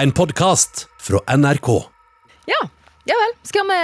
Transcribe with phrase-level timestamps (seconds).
[0.00, 1.68] En podkast fra NRK.
[2.44, 2.68] Ja,
[3.04, 3.32] ja vel.
[3.42, 3.80] Skal vi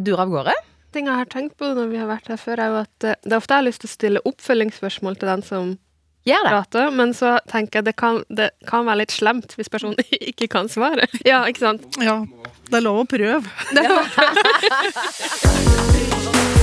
[0.00, 0.52] dure av gårde?
[0.96, 3.18] ting jeg har tenkt på når vi har vært her før, er jo at eh,
[3.20, 5.76] det er ofte jeg har lyst til å stille oppfølgingsspørsmål til den som
[6.24, 6.52] Gjør det.
[6.54, 10.00] prater, men så tenker jeg det kan, det kan være litt slemt hvis personen
[10.32, 11.04] ikke kan svare.
[11.28, 11.84] Ja, ikke sant?
[12.00, 12.24] Ja,
[12.72, 13.44] det er lov å prøve.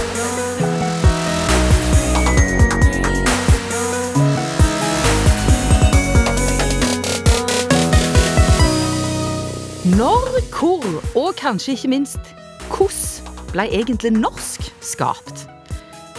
[9.86, 12.32] Når, hvor og kanskje ikke minst
[12.74, 15.44] hvordan ble egentlig norsk skapt?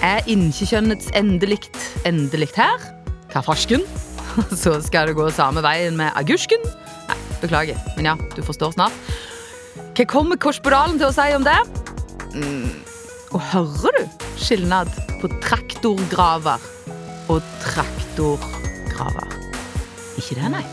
[0.06, 2.84] Er inkjekjønnets endelikt endelikt her?
[3.32, 3.82] Hva farsken?
[4.62, 6.62] Så skal det gå samme veien med agusken?
[7.10, 8.94] Nei, beklager, men ja, du forstår snart.
[9.98, 11.58] Hva kommer korsporalen til å si om det?
[12.38, 12.70] Mm.
[13.34, 16.70] Og hører du skilnad på traktorgraver
[17.34, 19.38] og traktorgraver?
[20.22, 20.66] Ikke det, nei.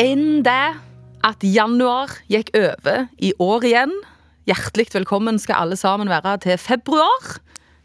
[0.00, 0.74] Innen det
[1.24, 3.92] at januar gikk over i år igjen.
[4.50, 7.36] Hjertelig velkommen skal alle sammen være til februar.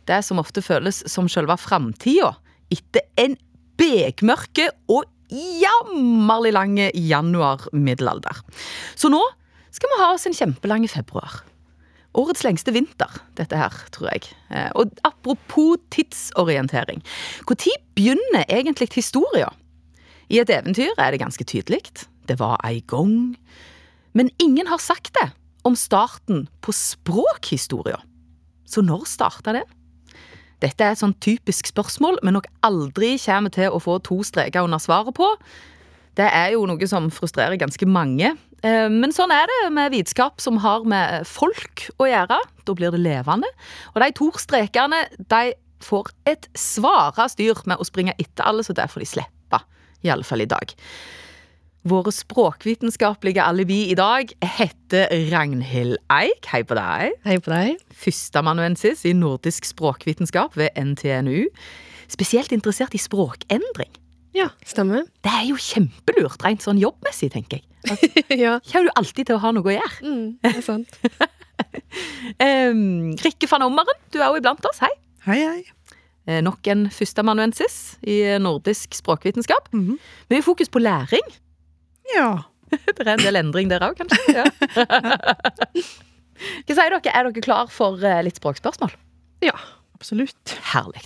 [0.09, 2.31] Det som ofte føles som selve framtida
[2.73, 3.37] etter en
[3.77, 8.41] bekmørke og jammerlig lang januar-middelalder.
[8.97, 9.21] Så nå
[9.69, 11.43] skal vi ha oss en kjempelang februar.
[12.17, 14.31] Årets lengste vinter, dette her, tror jeg.
[14.49, 17.05] Eh, Og apropos tidsorientering.
[17.45, 19.53] Når begynner egentlig historia?
[20.29, 21.81] I et eventyr er det ganske tydelig.
[22.29, 23.35] Det var ei gang.
[24.13, 25.31] Men ingen har sagt det
[25.65, 27.97] om starten på språkhistoria.
[28.69, 29.65] Så når starta den?
[30.59, 34.67] Dette er et sånn typisk spørsmål vi nok aldri kommer til å få to streker
[34.67, 35.27] under svaret på.
[36.19, 38.33] Det er jo noe som frustrerer ganske mange.
[38.61, 42.37] Eh, Men sånn er det med vitenskap som har med folk å gjøre.
[42.67, 43.47] Da blir det levende.
[43.95, 48.75] Og de to strekene de får et svare styr med å springe etter alle, så
[48.75, 49.38] derfor de slippe.
[50.05, 50.73] I alle fall i dag.
[51.89, 56.49] Våre språkvitenskapelige alibi i dag heter Ragnhild Eik.
[56.51, 57.15] Hei på deg.
[57.25, 57.79] Hei på deg.
[57.95, 61.47] Førsteamanuensis i nordisk språkvitenskap ved NTNU.
[62.11, 63.91] Spesielt interessert i språkendring.
[64.35, 65.07] Ja, stemmer.
[65.25, 67.65] Det er jo kjempelurt, rent sånn jobbmessig, tenker jeg.
[68.43, 69.95] ja, Kommer du alltid til å ha noe å gjøre.
[70.03, 70.99] mm, det er sant.
[72.39, 74.77] Um, Rikke van Ommeren, du er jo iblant oss.
[74.83, 74.91] Hei.
[75.25, 75.63] Hei, hei.
[76.29, 79.71] Eh, Nok en førsteamanuensis i nordisk språkvitenskap.
[79.73, 81.25] Vi har fokus på læring.
[82.13, 82.43] Ja.
[82.69, 84.19] Det er en del endring der òg, kanskje.
[84.37, 84.43] Ja.
[86.69, 87.09] Hva sier dere?
[87.11, 88.93] Er dere klar for eh, litt språkspørsmål?
[89.43, 89.55] Ja.
[89.99, 90.53] Absolutt.
[90.71, 91.01] Herlig.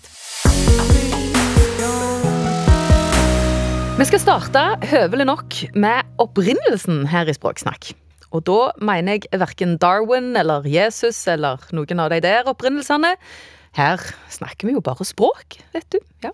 [3.97, 7.94] Vi skal starte høvelig nok med opprinnelsen her i Språksnakk.
[8.33, 13.16] Og da mener jeg verken Darwin eller Jesus eller noen av de der opprinnelsene.
[13.73, 16.00] Her snakker vi jo bare språk, vet du.
[16.23, 16.29] Ja.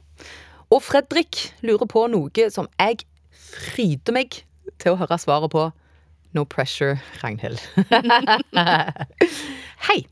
[0.69, 4.41] Og Fredrik lurer på noe som jeg fryder meg
[4.81, 5.69] til å høre svaret på.
[6.35, 7.61] No pressure, Ragnhild.
[9.87, 10.03] Hei.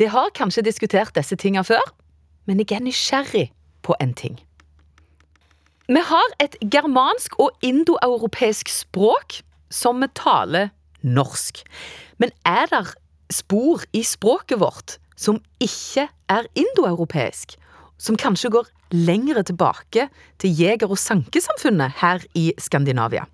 [0.00, 1.82] Det har kanskje diskutert disse tinga før,
[2.48, 3.44] men jeg er nysgjerrig
[3.84, 4.38] på en ting.
[5.90, 10.70] Vi har et germansk og indoeuropeisk språk som vi taler
[11.02, 11.60] norsk.
[12.22, 12.94] Men er der
[13.34, 17.54] spor i språket vårt som ikke er indoeuropeisk?
[18.02, 20.08] Som kanskje går lengre tilbake
[20.42, 23.28] til jeger- og sankesamfunnet her i Skandinavia?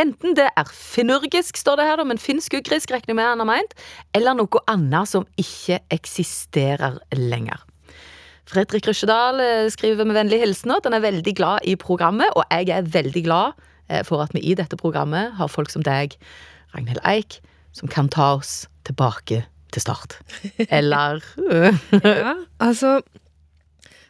[0.00, 3.74] Enten det er finurgisk, står det her, men finsk-ugrisk regner med han har meint,
[4.16, 7.60] eller noe annet som ikke eksisterer lenger.
[8.48, 12.48] Fredrik Rysjedal eh, skriver med vennlig hilsen at han er veldig glad i programmet, og
[12.50, 16.16] jeg er veldig glad eh, for at vi i dette programmet har folk som deg,
[16.74, 17.38] Ragnhild Eik,
[17.76, 20.18] som kan ta oss tilbake til start.
[20.68, 21.22] Eller
[22.04, 23.00] Ja, altså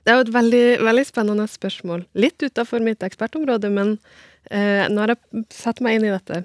[0.02, 2.06] Det er jo et veldig, veldig spennende spørsmål.
[2.18, 3.98] Litt utafor mitt ekspertområde, men
[4.50, 6.40] eh, nå har jeg satt meg inn i dette.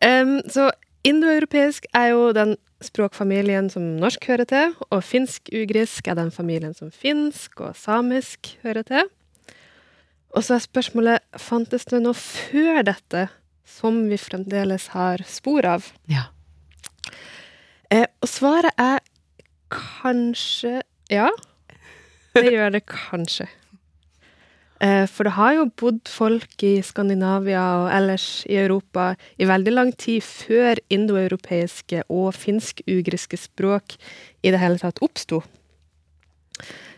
[0.00, 0.70] Um, så
[1.04, 6.88] indoeuropeisk er jo den språkfamilien som norsk hører til, og finsk-ugrisk er den familien som
[6.92, 9.12] finsk og samisk hører til.
[10.34, 13.28] Og så er spørsmålet fantes det noe før dette
[13.68, 15.86] som vi fremdeles har spor av?
[16.10, 16.28] Ja.
[17.90, 19.00] Eh, og svaret er
[19.72, 21.28] kanskje ja.
[22.34, 23.46] Det gjør det kanskje.
[24.82, 29.72] Eh, for det har jo bodd folk i Skandinavia og ellers i Europa i veldig
[29.72, 33.94] lang tid før indoeuropeiske og finsk-ugriske språk
[34.42, 35.42] i det hele tatt oppsto.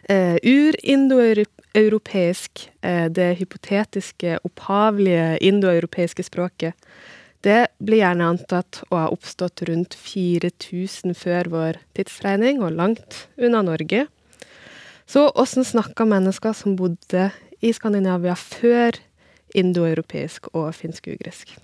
[0.09, 6.73] Eh, Ur-indoeuropeisk, eh, det hypotetiske, opphavlige indoeuropeiske språket,
[7.45, 13.63] det blir gjerne antatt å ha oppstått rundt 4000 før vår tidsregning, og langt unna
[13.67, 14.07] Norge.
[15.07, 17.31] Så åssen snakka mennesker som bodde
[17.63, 18.99] i Skandinavia før
[19.57, 21.55] indoeuropeisk og finsk-ugrisk?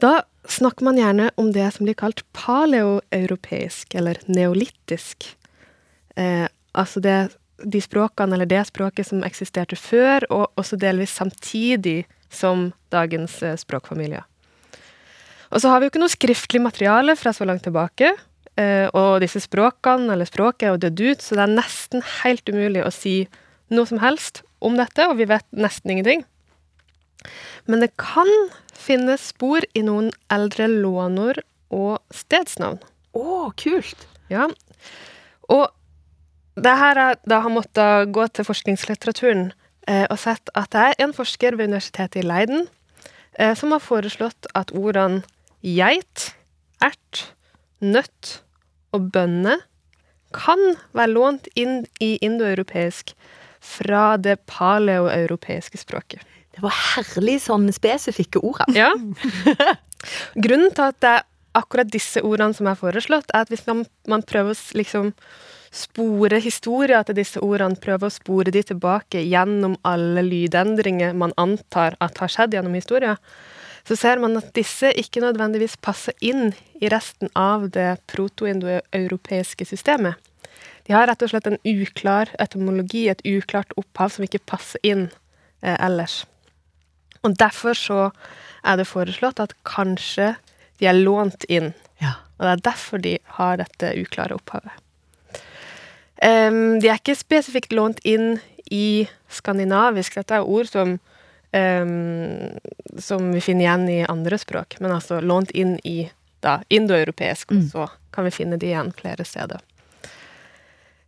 [0.00, 5.26] Da snakker man gjerne om det som blir kalt paleoeuropeisk, eller neolittisk.
[6.16, 7.18] Eh, altså det,
[7.64, 13.60] de språkene, eller det språket som eksisterte før, og også delvis samtidig som dagens språkfamilie.
[13.60, 14.26] språkfamilier.
[15.50, 18.12] Og så har vi jo ikke noe skriftlig materiale fra så langt tilbake.
[18.60, 22.50] Eh, og disse språkene, eller språket, er jo dødd ut, så det er nesten helt
[22.50, 23.14] umulig å si
[23.74, 26.24] noe som helst om dette, og vi vet nesten ingenting.
[27.66, 28.30] Men det kan
[28.74, 31.42] finnes spor i noen eldre lånord
[31.74, 32.80] og stedsnavn.
[33.18, 34.06] Å, kult!
[34.30, 34.46] Ja.
[35.50, 35.66] Og
[36.60, 39.59] det her er, da har måttet gå til forskningslitteraturen eh,
[40.10, 42.66] og sett at det er en forsker ved Universitetet i Leiden
[43.38, 45.22] eh, som har foreslått at ordene
[45.64, 46.30] geit,
[46.84, 47.26] ert,
[47.80, 48.40] nøtt
[48.96, 49.58] og bønne
[50.36, 50.60] kan
[50.96, 53.14] være lånt inn i indoeuropeisk
[53.60, 56.22] fra det paleoeuropeiske språket.
[56.54, 58.62] Det var herlig sånn spesifikke ord.
[58.74, 58.90] Ja.
[60.44, 61.26] Grunnen til at det er
[61.58, 65.12] akkurat disse ordene som er foreslått, er at hvis man, man prøver å liksom
[65.70, 71.96] spore historier til disse ordene, prøve å spore de tilbake gjennom alle lydendringer man antar
[72.02, 73.20] at har skjedd gjennom historien,
[73.86, 76.50] så ser man at disse ikke nødvendigvis passer inn
[76.82, 80.18] i resten av det proto-indoeuropeiske systemet.
[80.86, 85.06] De har rett og slett en uklar etymologi, et uklart opphav som ikke passer inn
[85.62, 86.24] eh, ellers.
[87.22, 88.00] Og derfor så
[88.66, 90.34] er det foreslått at kanskje
[90.80, 91.72] de er lånt inn.
[92.00, 92.16] Ja.
[92.38, 94.72] Og det er derfor de har dette uklare opphavet.
[96.20, 98.38] Em, de er ikke spesifikt lånt inn
[98.70, 100.18] i skandinavisk.
[100.20, 100.98] Dette er ord som,
[101.56, 101.92] um,
[103.00, 106.10] som vi finner igjen i andre språk, men altså lånt inn i
[106.44, 109.64] da, indoeuropeisk, og så kan vi finne de igjen flere steder.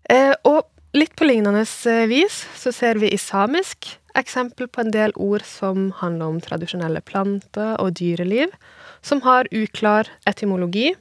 [0.09, 0.65] Uh, og
[0.97, 1.65] litt på lignende
[2.11, 7.01] vis så ser vi i samisk eksempel på en del ord som handler om tradisjonelle
[7.01, 8.53] planter og dyreliv,
[9.01, 10.93] som har uklar etymologi,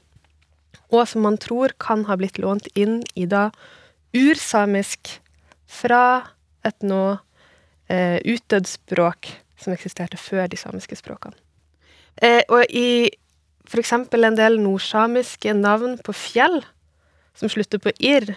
[0.91, 3.49] og som man tror kan ha blitt lånt inn i da
[4.17, 5.17] ursamisk
[5.71, 6.03] fra
[6.67, 7.03] et nå
[7.91, 9.31] eh, utdødd språk
[9.61, 11.37] som eksisterte før de samiske språkene.
[12.21, 13.09] Eh, og i
[13.71, 16.59] eksempel en del nordsamiske navn på fjell,
[17.37, 18.33] som slutter på irr,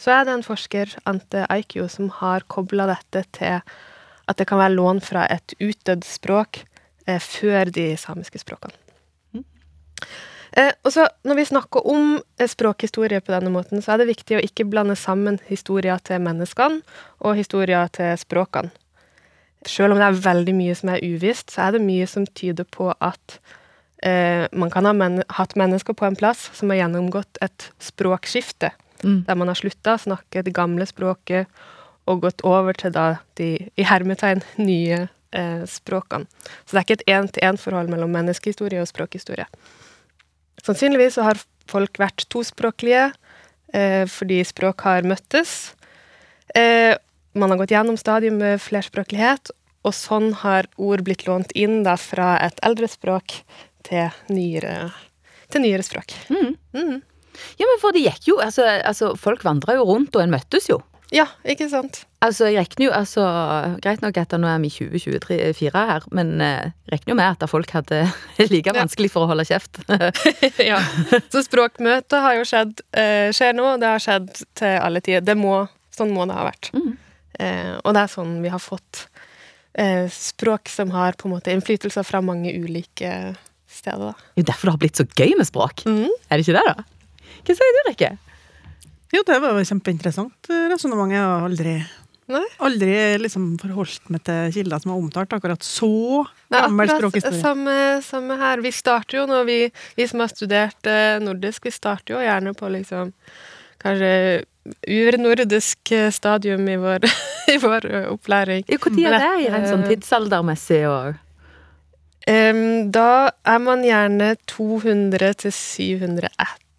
[0.00, 4.60] så er det en forsker, Ante Aikio, som har kobla dette til at det kan
[4.60, 6.62] være lån fra et utdødd språk
[7.06, 8.76] eh, før de samiske språkene.
[10.52, 14.10] Eh, og så Når vi snakker om eh, språkhistorie på denne måten, så er det
[14.10, 16.82] viktig å ikke blande sammen historier til menneskene
[17.20, 18.70] og historier til språkene.
[19.68, 22.64] Selv om det er veldig mye som er uvisst, så er det mye som tyder
[22.64, 23.38] på at
[24.02, 28.72] eh, man kan ha men hatt mennesker på en plass som har gjennomgått et språkskifte,
[29.04, 29.24] Mm.
[29.24, 31.48] der man har slutta å snakke det gamle språket
[32.04, 36.26] og gått over til da de i hermetegn nye eh, språkene.
[36.66, 39.46] Så det er ikke et én-til-én-forhold mellom menneskehistorie og språkhistorie.
[40.60, 41.40] Sannsynligvis så har
[41.70, 43.10] folk vært tospråklige
[43.74, 45.72] eh, fordi språk har møttes.
[46.54, 46.94] Eh,
[47.32, 49.52] man har gått gjennom stadium med flerspråklighet,
[49.86, 53.38] og sånn har ord blitt lånt inn da fra et eldre språk
[53.86, 54.90] til nyere,
[55.52, 56.12] til nyere språk.
[56.28, 56.56] Mm.
[56.76, 56.98] Mm.
[57.56, 60.66] Ja, men for det gikk jo Altså, altså folk vandra jo rundt, og en møttes
[60.68, 60.80] jo.
[61.10, 62.04] Ja, ikke sant?
[62.22, 63.24] Altså, jeg regner jo, altså,
[63.82, 67.34] Greit nok at nå er vi i 2024 her, men eh, jeg regner jo med
[67.34, 68.04] at folk hadde
[68.52, 69.82] like vanskelig for å holde kjeft.
[70.70, 70.78] ja.
[71.32, 75.26] Så språkmøtet har jo skjedd, eh, skjer nå, og det har skjedd til alle tider.
[75.26, 75.64] Det må,
[75.96, 76.70] sånn må det ha vært.
[76.76, 76.94] Mm.
[77.40, 79.04] Eh, og det er sånn vi har fått
[79.74, 83.34] eh, språk som har på en måte innflytelser fra mange ulike
[83.70, 84.12] steder.
[84.12, 84.14] Da.
[84.14, 85.86] Det er jo derfor det har blitt så gøy med språk.
[85.90, 86.10] Mm.
[86.28, 87.30] Er det ikke det, da?
[87.40, 88.16] Hva sier du, Rikke?
[89.10, 91.10] Jo, det var jo kjempeinteressant resonnement.
[91.12, 91.72] Jeg har aldri,
[92.62, 95.90] aldri liksom forholdt meg til kilder som har omtalt akkurat så
[96.52, 97.40] gammel språkhistorie.
[97.42, 98.62] samme, samme her.
[98.62, 99.58] Vi starter jo når vi,
[99.98, 103.10] vi som har studert eh, nordisk, vi starter jo gjerne på liksom
[103.82, 104.44] kanskje
[104.86, 107.06] urnordisk eh, stadium i vår,
[107.54, 108.64] i vår eh, opplæring.
[108.68, 111.18] Når er det i en sånn Eh, tidsaldermessig år?
[112.30, 116.28] Um, da er man gjerne 200 til 700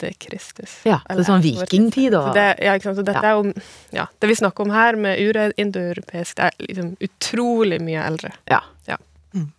[0.02, 0.80] etter Kristus.
[0.88, 2.22] Ja, så er sånn vikingtid da?
[2.34, 2.98] Det, ja, ikke sant?
[2.98, 3.32] Så dette Ja.
[3.32, 3.54] er jo
[3.94, 8.32] ja, Det vi snakker om her med urindoeuropeisk, det er liksom utrolig mye eldre.
[8.50, 8.62] Ja.
[8.88, 8.98] Ja.
[9.34, 9.52] Mm.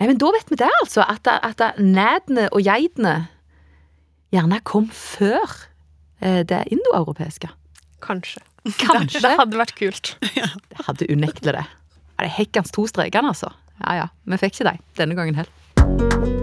[0.00, 1.04] Nei, men da vet vi det, altså.
[1.08, 3.28] At, det- at det- nædene og geitene
[4.32, 5.66] gjerne kom før
[6.22, 7.48] eh, det indoeuropeiske.
[8.00, 8.40] Kanskje.
[8.78, 9.20] Kanskje.
[9.24, 10.16] Det hadde vært kult.
[10.20, 11.66] Det hadde unektelig det.
[12.20, 13.52] Det er hekkans to strekene, altså.
[13.80, 16.39] Ja ja, vi fikk ikke dem denne gangen heller.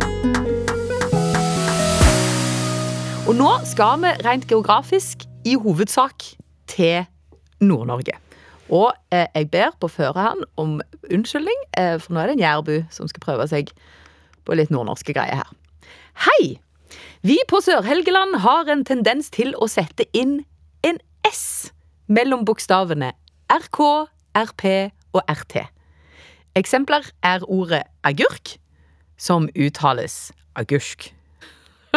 [3.38, 6.24] Nå skal vi rent geografisk i hovedsak
[6.72, 7.03] til
[7.62, 8.15] Nord-Norge.
[8.74, 10.79] Og eh, jeg ber på førehånd om
[11.13, 13.70] unnskyldning, eh, for nå er det en jærbu som skal prøve seg
[14.48, 15.51] på litt nordnorske greier her.
[16.25, 16.58] Hei!
[17.22, 20.39] Vi på Sør-Helgeland har en tendens til å sette inn
[20.88, 20.98] en
[21.29, 21.70] S
[22.10, 23.12] mellom bokstavene
[23.53, 23.84] RK,
[24.34, 24.65] RP
[25.13, 25.60] og RT.
[26.58, 28.56] Eksempler er ordet agurk,
[29.13, 31.12] som uttales agursk.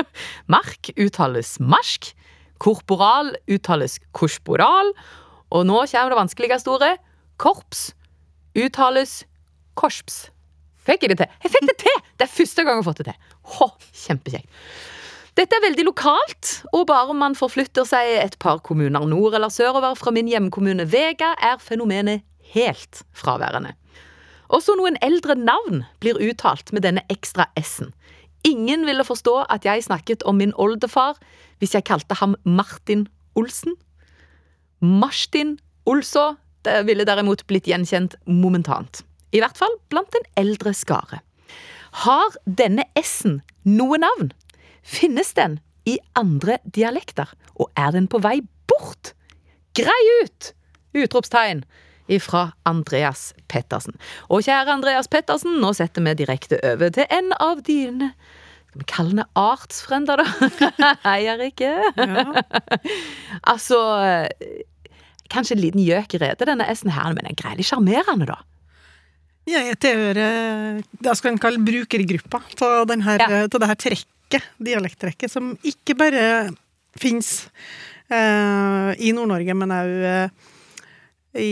[0.55, 2.13] Mark uttales marsk.
[2.61, 4.93] Korporal uttales korsporal.
[5.51, 6.93] Og nå kommer det vanskeligste ordet.
[7.41, 7.91] Korps
[8.59, 9.23] uttales
[9.79, 10.29] korsps.
[10.87, 11.35] Fikk jeg det til?
[11.45, 11.99] Jeg fikk det til!
[12.17, 13.37] Det er første gang jeg har fått det til.
[13.57, 13.69] Hå,
[14.07, 14.49] kjempekjekt.
[15.39, 19.53] Dette er veldig lokalt, og bare om man forflytter seg et par kommuner nord eller
[19.53, 23.77] sørover fra min hjemkommune Vega, er fenomenet helt fraværende.
[24.51, 27.93] Også noen eldre navn blir uttalt med denne ekstra s-en.
[28.47, 31.19] Ingen ville forstå at jeg snakket om min oldefar
[31.61, 33.07] hvis jeg kalte ham Martin
[33.37, 33.77] Olsen.
[34.81, 36.35] Marstin Olså
[36.87, 39.03] ville derimot blitt gjenkjent momentant.
[39.33, 41.21] I hvert fall blant en eldre skare.
[42.05, 44.31] Har denne s-en noe navn?
[44.83, 47.29] Finnes den i andre dialekter?
[47.61, 49.13] Og er den på vei bort?
[49.77, 50.53] Grei ut!
[50.97, 51.65] Utropstegn
[52.11, 53.95] ifra Andreas Pettersen.
[54.29, 58.13] Og kjære Andreas Pettersen, nå setter vi direkte over til en av dine
[58.71, 60.51] skal vi kalle henne artsfrender, da?
[61.09, 61.71] Hei, Erike.
[61.99, 62.23] Ja.
[63.51, 63.81] Altså
[65.31, 68.37] Kanskje en liten gjøk i redet, denne S-en her, men den er greit sjarmerende, da.
[69.51, 73.47] Ja, Jeg tilhører det skal en kalle brukergruppa til, den Ja.
[73.51, 76.25] til det her trekket, dialekttrekket, som ikke bare
[76.99, 77.49] fins
[78.11, 80.29] eh, i Nord-Norge, men òg eh,
[81.43, 81.51] i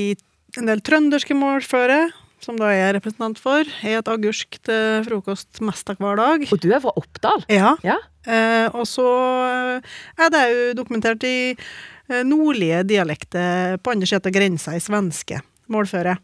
[0.56, 2.08] en del trønderske målføre,
[2.42, 3.66] som da jeg er representant for.
[3.82, 6.46] Jeg et agurk til frokost mest av hver dag.
[6.54, 7.44] Og du er fra Oppdal?
[7.52, 7.74] Ja.
[7.84, 7.98] Ja.
[8.28, 9.08] Eh, og så
[9.48, 14.82] eh, er det jo dokumentert i eh, nordlige dialekter på andre siden av grensa i
[14.84, 16.16] svenske målføre.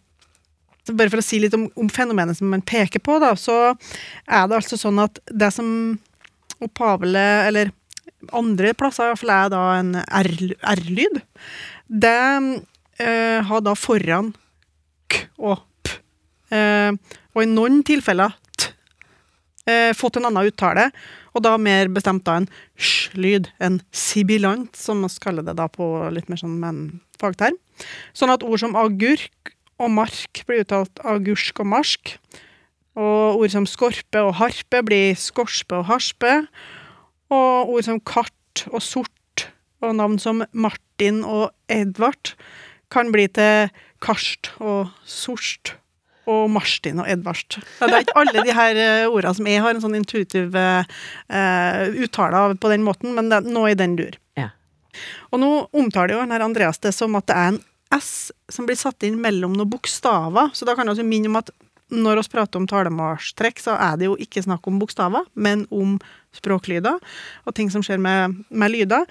[0.84, 3.72] Så bare for å si litt om, om fenomenet som man peker på, da, så
[3.72, 5.68] er det altså sånn at det som
[6.64, 7.72] opphavelig, eller
[8.36, 11.18] andre plasser i hvert fall er da en R-lyd,
[11.88, 12.20] det
[13.00, 14.32] eh, har da foran
[15.10, 15.98] k og p.
[16.54, 16.92] Eh,
[17.34, 18.70] og i noen tilfeller t.
[19.70, 20.90] Eh, fått en annen uttale,
[21.34, 25.86] og da mer bestemt da en sj-lyd, en sibilant, som vi kaller det da på
[26.14, 26.84] litt mer sånn men
[27.20, 27.56] fagterm.
[28.14, 32.14] Sånn at ord som agurk og mark blir uttalt agursk og marsk.
[32.94, 36.36] Og ord som skorpe og harpe blir skorspe og harspe.
[37.34, 39.48] Og ord som kart og sort
[39.82, 42.34] og navn som Martin og Edvard
[42.94, 43.72] kan bli til
[44.04, 45.74] karst og sorst
[46.30, 47.58] og Marstin og Edvard.
[47.60, 50.86] Det er ikke alle de her eh, ordene som jeg har en sånn intuitiv eh,
[52.00, 54.16] uttale av på den måten, men det er noe i den dur.
[54.40, 54.50] Ja.
[55.32, 57.62] Og nå omtaler jo denne Andreas det som at det er en
[57.94, 61.52] S som blir satt inn mellom noen bokstaver, så da kan også minne om at
[61.94, 65.98] når vi prater om talemålstrekk, så er det jo ikke snakk om bokstaver, men om
[66.34, 66.96] språklyder
[67.44, 69.04] og ting som skjer med, med lyder.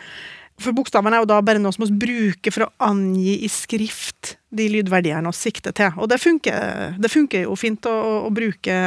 [0.62, 4.36] For bokstavene er jo da bare noe som vi bruker for å angi i skrift
[4.54, 5.96] de lydverdiene vi sikter til.
[5.98, 8.78] Og det funker, det funker jo fint å, å, å bruke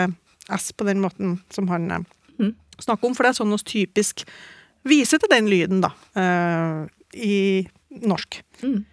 [0.46, 2.04] S på den måten som han eh,
[2.38, 2.54] Mhm.
[2.78, 4.26] snakker om, for det er sånn vi typisk
[4.84, 8.42] viser til den lyden, da, uh, i norsk.
[8.62, 8.84] Mm.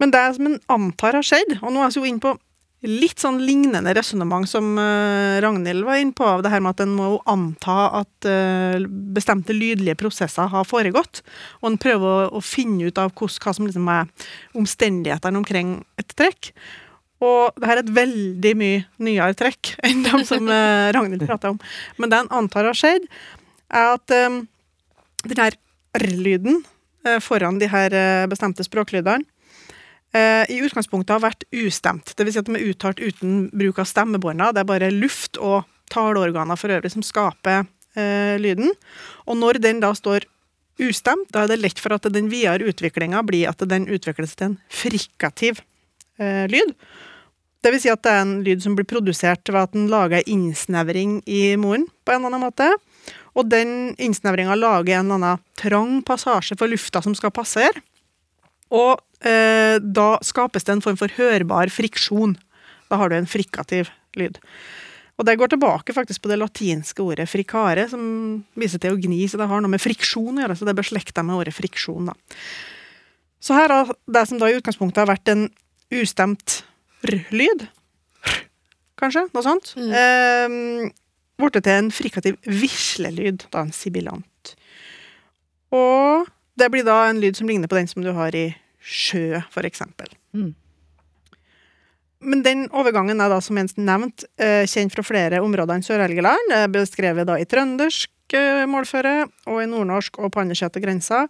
[0.00, 2.36] Men det som en antar har skjedd, og nå er vi jo inne på
[2.84, 6.82] litt sånn lignende resonnement som eh, Ragnhild var inne på, av det her med at
[6.84, 8.84] en må anta at eh,
[9.16, 11.22] bestemte lydlige prosesser har foregått,
[11.62, 14.10] og en prøver å, finne ut av hva som liksom er
[14.58, 16.52] omstendighetene omkring et trekk.
[17.24, 21.54] Og det her er et veldig mye nyere trekk enn de som eh, Ragnhild prata
[21.54, 21.60] om.
[21.96, 23.08] Men det en antar har skjedd,
[23.72, 24.40] er at eh,
[25.24, 25.60] den her
[25.96, 26.64] r-lyden
[27.20, 27.92] foran de her
[28.32, 29.28] bestemte språklydene
[30.14, 32.12] i utgangspunktet har vært ustemt.
[32.14, 34.52] Vil si at de er uttalt uten bruk av stemmebånda.
[34.54, 37.64] Det er bare luft og taleorganer for øvrig som skaper
[37.98, 38.72] eh, lyden.
[39.26, 40.26] Og når den da står
[40.82, 44.52] ustemt, da er det lett for at den videre utviklinga blir at den utvikles til
[44.52, 45.62] en frikativ
[46.18, 46.74] eh, lyd.
[47.64, 50.32] Vil si at det er en lyd som blir produsert ved at den lager en
[50.34, 52.68] innsnevring i moren på en eller annen måte.
[53.34, 57.80] Og den innsnevringa lager en eller annen trang passasje for lufta som skal passere.
[58.72, 62.36] Og eh, da skapes det en form for hørbar friksjon.
[62.90, 64.38] Da har du en frikativ lyd.
[65.18, 69.28] Og det går tilbake faktisk på det latinske ordet fricare, som viser til å gni,
[69.30, 72.10] så det har noe med friksjon å gjøre, så det er beslekta med ordet friksjon,
[72.10, 72.16] da.
[73.44, 75.44] Så her har det som da i utgangspunktet har vært en
[75.94, 76.62] ustemt
[77.06, 77.68] r-lyd,
[78.98, 79.92] kanskje, noe sånt, Mm.
[79.94, 80.90] eh,
[81.38, 84.54] blitt til en frikativ vislelyd, da en sibilant.
[85.70, 86.26] Og
[86.58, 88.48] det blir da en lyd som ligner på den som du har i
[88.84, 90.10] sjø, for eksempel.
[90.36, 90.52] Mm.
[92.24, 96.54] Men den overgangen er da, som Jens nevnt, eh, kjent fra flere områder enn Sør-Helgeland.
[96.72, 101.22] Beskrevet da i trøndersk eh, målføre, og i nordnorsk og på andre siden av grensa.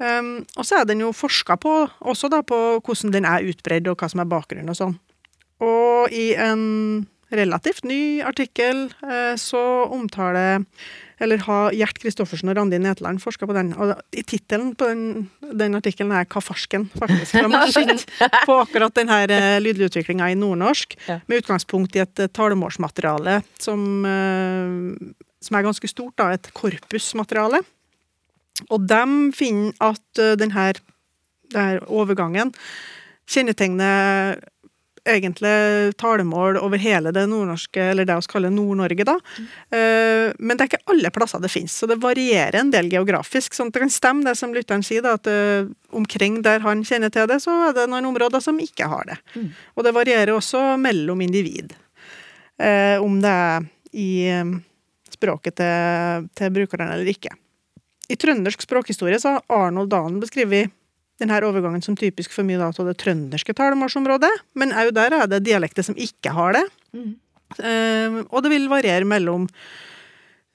[0.00, 1.74] Um, og så er den jo forska på,
[2.08, 4.94] også da på hvordan den er utbredd, og hva som er bakgrunnen og sånn.
[5.60, 6.62] Og i en
[7.30, 10.64] relativt ny artikkel eh, så omtaler
[11.20, 13.74] eller har Gjert Kristoffersen og Randi Netland forska på den.
[13.76, 17.36] Og i tittelen på den, den artikkelen er 'Hva farsken', faktisk.
[17.36, 18.06] De har sett
[18.46, 20.96] på akkurat denne eh, lydutviklinga i nordnorsk,
[21.28, 23.84] med utgangspunkt i et eh, talemålsmateriale som,
[25.44, 27.60] som er ganske stort, da, et korpusmateriale.
[28.70, 30.80] Og de finner at denne, den her,
[31.52, 32.54] den her overgangen
[33.30, 34.40] kjennetegner
[35.08, 39.16] egentlig talemål over hele det nordnorske, eller det vi kaller Nord-Norge, da.
[39.38, 39.48] Mm.
[40.38, 43.54] Men det er ikke alle plasser det finnes, så det varierer en del geografisk.
[43.56, 46.84] sånn at det kan stemme det som lytteren sier, da, at eh, omkring der han
[46.86, 49.18] kjenner til det, så er det noen områder som ikke har det.
[49.34, 49.52] Mm.
[49.76, 51.74] Og det varierer også mellom individ.
[52.60, 54.10] Eh, om det er i
[55.10, 57.32] språket til, til brukeren eller ikke.
[58.10, 60.72] I trøndersk språkhistorie så har Arnold Dalen beskrevet
[61.20, 65.28] denne overgangen som typisk for mye da, av det trønderske talemålsområdet, men òg der er
[65.30, 66.64] det dialekter som ikke har det.
[66.96, 67.12] Mm.
[67.58, 69.46] Eh, og det vil variere mellom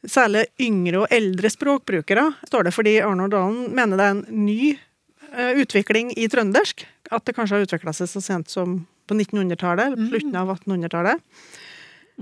[0.06, 4.74] særlig yngre og eldre språkbrukere, står det fordi Arnold Dahlen mener det er en ny
[4.74, 6.86] eh, utvikling i trøndersk.
[7.14, 10.54] At det kanskje har utvikla seg så sent som på 1900-tallet, eller på slutten av
[10.56, 11.22] 1800-tallet.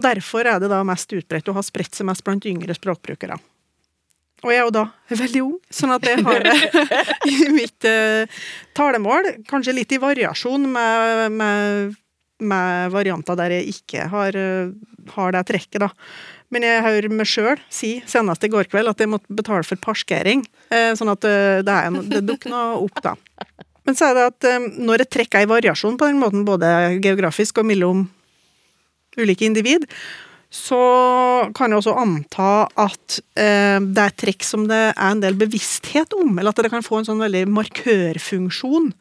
[0.04, 3.38] Derfor er det da mest utbredt og har spredt seg mest blant yngre språkbrukere.
[4.44, 4.84] Og jeg er jo da
[5.14, 6.56] veldig ung, sånn at jeg har det
[7.32, 8.40] i mitt uh,
[8.76, 9.30] talemål.
[9.50, 11.98] Kanskje litt i variasjon med, med,
[12.44, 14.74] med varianter der jeg ikke har, uh,
[15.16, 15.92] har det trekket, da.
[16.54, 19.80] Men jeg hører meg sjøl si, senest i går kveld, at jeg måtte betale for
[19.82, 20.44] parkering.
[20.70, 21.78] Uh, sånn at eh, det,
[22.12, 23.16] det dukker noe opp, da.
[23.84, 26.68] Men så er det at eh, når jeg trekker i variasjon på den måten, både
[27.04, 28.06] geografisk og mellom
[29.20, 29.86] ulike individ,
[30.54, 30.80] så
[31.58, 36.14] kan jeg også anta at eh, det er trekk som det er en del bevissthet
[36.14, 38.92] om, eller at det kan få en sånn veldig markørfunksjon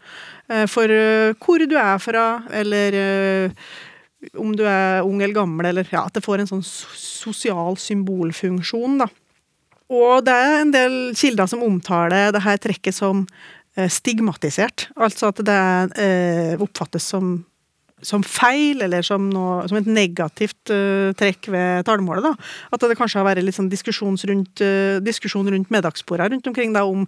[0.48, 3.66] eh, for eh, hvor du er fra, eller eh,
[4.40, 9.02] om du er ung eller gammel, eller ja, at det får en sånn sosial symbolfunksjon,
[9.02, 9.10] da.
[9.92, 13.26] Og det er en del kilder som omtaler det her trekket som
[13.76, 15.62] eh, stigmatisert, altså at det
[16.00, 17.42] eh, oppfattes som
[18.02, 22.26] som feil, eller som, noe, som et negativt uh, trekk ved talemålet.
[22.26, 22.50] da.
[22.74, 26.84] At det kanskje har vært litt sånn diskusjon rundt, uh, rundt middagsbordene rundt omkring da,
[26.84, 27.06] om,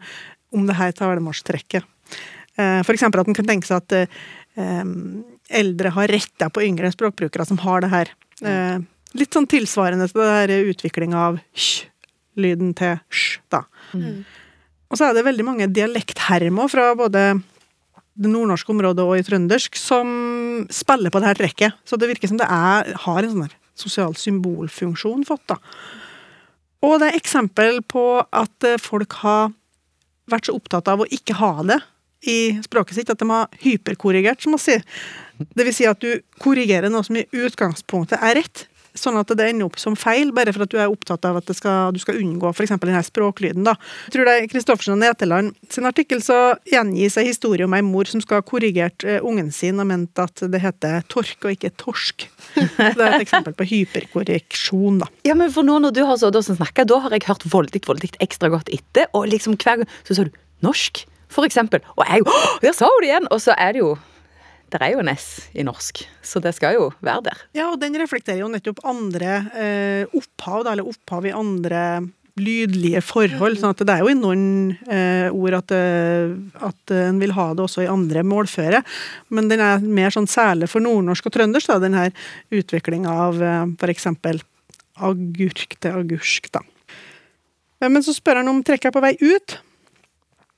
[0.54, 1.84] om det her talemålstrekket.
[2.54, 3.96] Uh, for eksempel at en kan tenke seg at
[4.56, 4.84] eh,
[5.60, 8.12] eldre har retta på yngre språkbrukere som har det her.
[8.44, 8.78] Eh,
[9.18, 11.88] litt sånn tilsvarende til utviklinga av sj,
[12.40, 13.64] lyden til sj, da.
[13.94, 14.24] Mm.
[14.90, 17.32] Og så er det veldig mange dialekthermer fra både
[18.14, 20.08] det nordnorske området og i trøndersk som
[20.72, 21.78] spiller på det her trekket.
[21.86, 25.58] Så det virker som det er, har en sånn sosial symbolfunksjon fått, da.
[26.84, 29.50] Og det er eksempel på at eh, folk har
[30.30, 31.80] vært så opptatt av å ikke ha det
[32.28, 34.84] i språket sitt, at de har hyperkorrigert, som man sier.
[35.36, 38.64] Det vil si at du korrigerer noe som i utgangspunktet er rett,
[38.98, 41.50] sånn at det ender opp som feil, bare for at du er opptatt av at
[41.56, 42.74] skal, du skal unngå f.eks.
[42.78, 43.66] denne språklyden.
[43.66, 43.76] da.
[44.06, 46.38] Jeg tror det er Kristoffersen og Neteland sin artikkel så
[46.70, 50.22] gjengis en historie om ei mor som skal ha korrigert eh, ungen sin og ment
[50.22, 52.28] at det heter tork og ikke torsk.
[52.54, 55.10] Det er et eksempel på hyperkorreksjon, da.
[55.26, 58.12] Ja, men for nå når du har så snakket, da har jeg hørt voldig, voldig
[58.22, 61.82] ekstra godt etter, og liksom hver gang så sa du norsk, for eksempel.
[61.98, 63.30] Og jeg, jo der sa hun det igjen!
[63.34, 63.94] Og så er det jo,
[64.74, 67.46] det er jo en S i norsk, så det skal jo være der.
[67.54, 71.84] Ja, og den reflekterer jo nettopp andre eh, opphav, da, eller opphav i andre
[72.40, 73.58] lydlige forhold.
[73.60, 74.46] sånn at det er jo i noen
[74.90, 76.34] eh, ord at, eh,
[76.66, 78.82] at en vil ha det også i andre målføre.
[79.30, 82.10] Men den er mer sånn særlig for nordnorsk og trøndersk, da, den her
[82.54, 84.10] utviklinga av eh, f.eks.
[84.98, 86.64] agurk til agursk, da.
[87.84, 89.58] Men så spør han om trekket er på vei ut.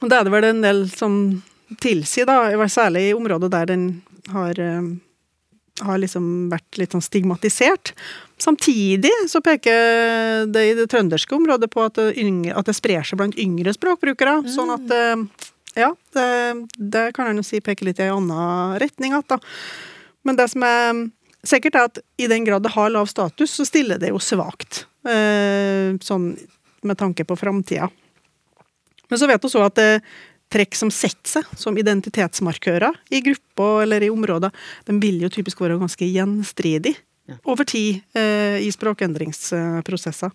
[0.01, 1.15] Og det er det vel en del som
[1.83, 3.87] tilsier, da, særlig i området der den
[4.33, 4.95] har eh,
[5.85, 7.93] har liksom vært litt sånn stigmatisert.
[8.41, 13.05] Samtidig så peker det i det trønderske området på at det, yngre, at det sprer
[13.05, 14.39] seg blant yngre språkbrukere.
[14.53, 15.27] Sånn at eh,
[15.77, 16.29] ja, det,
[16.77, 19.41] det kan en jo si peker litt i en annen retning igjen, da.
[20.27, 21.05] Men det som er
[21.47, 24.87] sikkert, er at i den grad det har lav status, så stiller det jo svakt.
[25.07, 26.33] Eh, sånn
[26.87, 27.91] med tanke på framtida.
[29.11, 29.91] Men så vet vi også at det
[30.57, 34.55] trekk som setter seg som identitetsmarkører i grupper eller i områder,
[34.89, 36.97] de vil jo typisk være ganske gjenstridig
[37.45, 40.31] over tid eh, i språkendringsprosesser.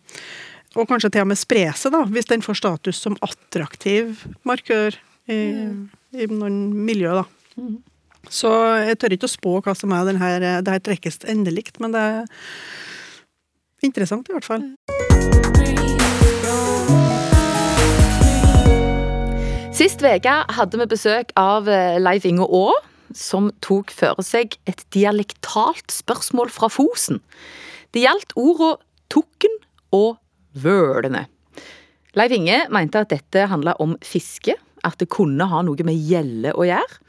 [0.79, 4.95] Og kanskje til og med spre seg, da, hvis den får status som attraktiv markør
[5.31, 5.39] i,
[6.15, 7.25] i noen miljø, da.
[7.59, 7.79] Mm.
[8.31, 8.51] Så
[8.85, 12.05] jeg tør ikke å spå hva som er denne, det her trekkes endelig, men det
[12.05, 12.21] er
[13.87, 14.69] interessant i hvert fall.
[19.81, 22.75] Sist uke hadde vi besøk av eh, Leif Inge Aa,
[23.17, 27.17] som tok for seg et dialektalt spørsmål fra Fosen.
[27.89, 28.77] Det gjaldt ordene
[29.09, 29.49] tukken
[29.97, 30.21] og
[30.53, 31.25] vølene.
[32.13, 34.53] Leif Inge mente at dette handla om fiske,
[34.85, 37.01] at det kunne ha noe med gjelle å gjøre.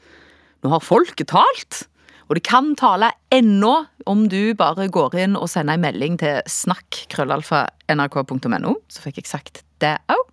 [0.65, 1.85] Nå har folket talt,
[2.25, 6.41] og det kan tale ennå om du bare går inn og sender en melding til
[6.49, 10.25] snakk.krøllalfa.nrk.no, så fikk jeg sagt det òg.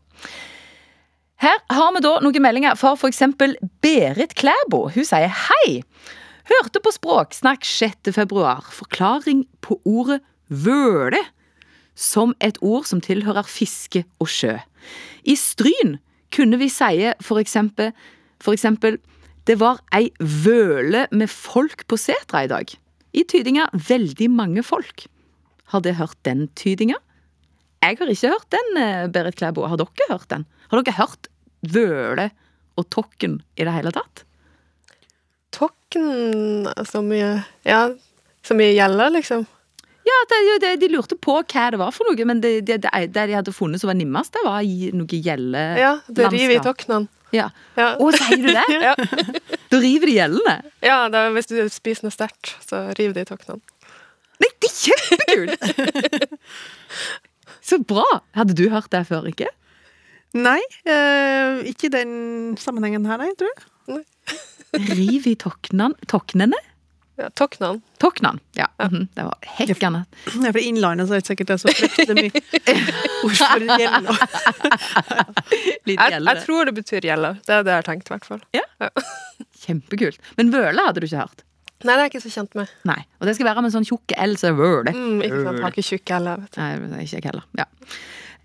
[1.41, 3.23] Her har vi da noen meldinger for f.eks.
[3.81, 4.83] Berit Klæbo.
[4.93, 5.81] Hun sier hei.
[6.51, 8.11] Hørte på Språksnakk 6.
[8.13, 10.19] februar forklaring på ordet
[10.53, 11.23] vøle
[11.97, 14.59] som et ord som tilhører fiske og sjø.
[15.25, 15.97] I Stryn
[16.35, 19.01] kunne vi si for eksempel
[19.49, 22.69] det var ei vøle med folk på setra i dag.
[23.17, 25.07] I tydinga veldig mange folk.
[25.73, 27.01] Har dere hørt den tydinga?
[27.81, 29.65] Jeg har ikke hørt den, eh, Berit Klæbo.
[29.67, 30.45] Har dere hørt den?
[30.71, 31.31] Har dere hørt
[31.75, 32.31] vøle
[32.79, 34.25] og tokken i det hele tatt?
[35.55, 37.89] Tokken så mye Ja,
[38.47, 39.47] så mye gjelder, liksom.
[40.07, 43.13] Ja, det, det, De lurte på hva det var for noe, men det, det, det,
[43.15, 44.65] de hadde funnet som var nimmest, det var
[44.97, 45.65] noe gjelle...
[45.79, 47.11] Ja, det river i landskap.
[47.35, 47.51] Ja.
[47.79, 47.93] Ja.
[48.01, 48.65] Å, sier du det?
[48.89, 48.95] Ja.
[49.71, 50.55] Da river de gjellene?
[50.83, 53.61] ja, da, hvis du spiser noe sterkt, så river det i tokkene.
[54.41, 55.61] Nei, det er kjempekult!
[57.71, 58.07] Så bra!
[58.35, 59.47] Hadde du hørt det før, ikke?
[60.39, 62.13] Nei, eh, ikke i den
[62.61, 64.05] sammenhengen her, nei, tror jeg.
[65.01, 66.59] Riv i toknan, toknene?
[67.21, 67.83] Ja, Toknan.
[67.99, 68.39] Toknan.
[68.57, 70.05] Ja, mhm, det var hekkende.
[70.41, 72.41] Ja, for i Innlandet så er det sikkert det er så fryktelig mye
[73.27, 74.15] ord for gjelde.
[75.91, 77.37] Litt Jeg, jeg tror det betyr gjeller.
[77.45, 78.41] Det er det jeg har tenkt, i hvert fall.
[79.67, 80.23] Kjempekult.
[80.41, 81.45] Men vøle hadde du ikke hørt?
[81.81, 82.73] Nei, det er jeg ikke så kjent med.
[82.89, 82.99] Nei.
[83.21, 84.97] Og det skal være med en sånn tjukk L, så er vøle.
[84.97, 86.43] Mm, ikke sant, Har ikke tjukk heller.
[86.47, 86.61] vet du.
[86.61, 87.47] Nei, det ikke jeg heller.
[87.61, 87.69] Ja.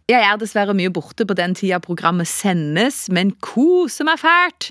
[0.06, 4.68] Jeg er dessverre mye borte på den tida programmet sendes, men koser meg fælt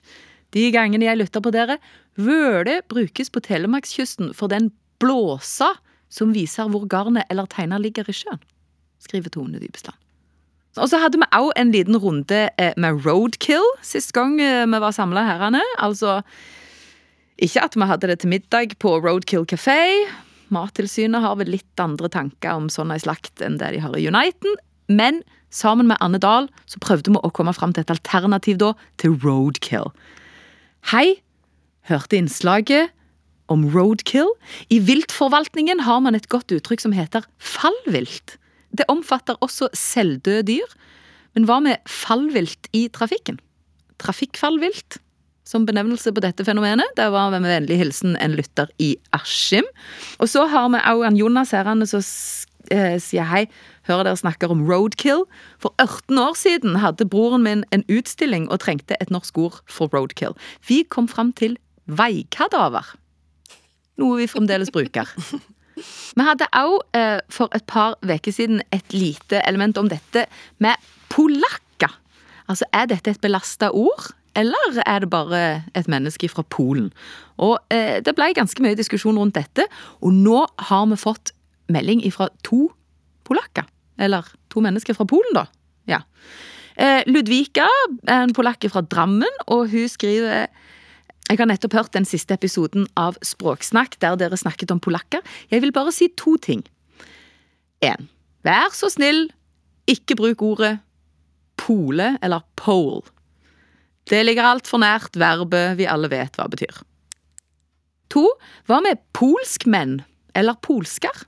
[0.54, 1.80] de gangene jeg lytter på dere.
[2.14, 4.68] Vøle brukes på Telemarkskysten for den
[5.02, 5.72] blåsa
[6.06, 8.38] som viser hvor garnet eller teina ligger i sjøen,
[9.02, 9.96] skriver Tone Dybestad.
[10.78, 14.80] Og så hadde vi òg en liten runde eh, med roadkill sist gang eh, vi
[14.82, 15.62] var samla herrene.
[15.82, 16.20] Altså
[17.42, 19.80] ikke at vi hadde det til middag på Roadkill kafé.
[20.54, 24.06] Mattilsynet har vel litt andre tanker om sånn ei slakt enn det de har i
[24.06, 24.54] Uniten.
[24.88, 25.22] Men
[25.54, 29.16] sammen med Anne Dahl så prøvde vi å komme fram til et alternativ da, til
[29.22, 29.92] roadkill.
[30.90, 31.20] Hei,
[31.88, 32.92] hørte innslaget
[33.52, 34.30] om roadkill.
[34.72, 38.36] I viltforvaltningen har man et godt uttrykk som heter fallvilt.
[38.74, 40.76] Det omfatter også selvdøde dyr.
[41.34, 43.40] Men hva med fallvilt i trafikken?
[44.02, 44.98] Trafikkfallvilt
[45.44, 46.94] som benevnelse på dette fenomenet.
[46.96, 49.66] Det var med vennlig hilsen en lytter i Askim.
[50.18, 52.04] Og så har vi òg Jonas her som
[52.72, 53.44] eh, sier hei.
[53.88, 55.24] Hører dere snakker om roadkill.
[55.60, 59.92] For 18 år siden hadde broren min en utstilling og trengte et norsk ord for
[59.92, 60.36] roadkill.
[60.68, 62.94] Vi kom fram til veikadaver.
[64.00, 65.10] Noe vi fremdeles bruker.
[65.74, 70.26] Vi hadde òg eh, for et par uker siden et lite element om dette
[70.62, 70.78] med
[71.10, 71.90] polakker.
[72.46, 75.42] Altså, er dette et belasta ord, eller er det bare
[75.74, 76.92] et menneske fra Polen?
[77.42, 79.66] Og eh, Det ble ganske mye diskusjon rundt dette,
[80.00, 81.34] og nå har vi fått
[81.66, 82.68] melding fra to
[83.24, 83.66] polakker.
[83.98, 85.46] Eller to mennesker fra Polen, da.
[85.90, 86.02] Ja.
[86.76, 87.66] Eh, Ludvika
[88.10, 90.46] en polakk fra Drammen, og hun skriver
[91.24, 95.22] jeg har nettopp hørt den siste episoden av Språksnakk, der dere snakket om polakker.
[95.48, 96.60] Jeg vil bare si to ting.
[97.80, 98.10] En.
[98.44, 99.30] Vær så snill,
[99.88, 100.74] ikke bruk ordet
[101.56, 103.02] pole eller pole.
[104.04, 106.82] Det ligger altfor nært verbet vi alle vet hva betyr.
[108.12, 108.26] To.
[108.68, 110.02] Hva med polskmenn
[110.36, 111.24] eller polsker?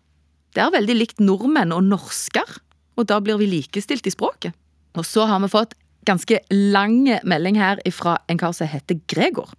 [0.56, 2.48] Det er veldig likt nordmenn og norsker,
[2.96, 4.56] og da blir vi likestilt i språket.
[4.96, 5.74] Og så har vi fått
[6.08, 9.50] ganske lang melding her fra en kar som heter Gregor.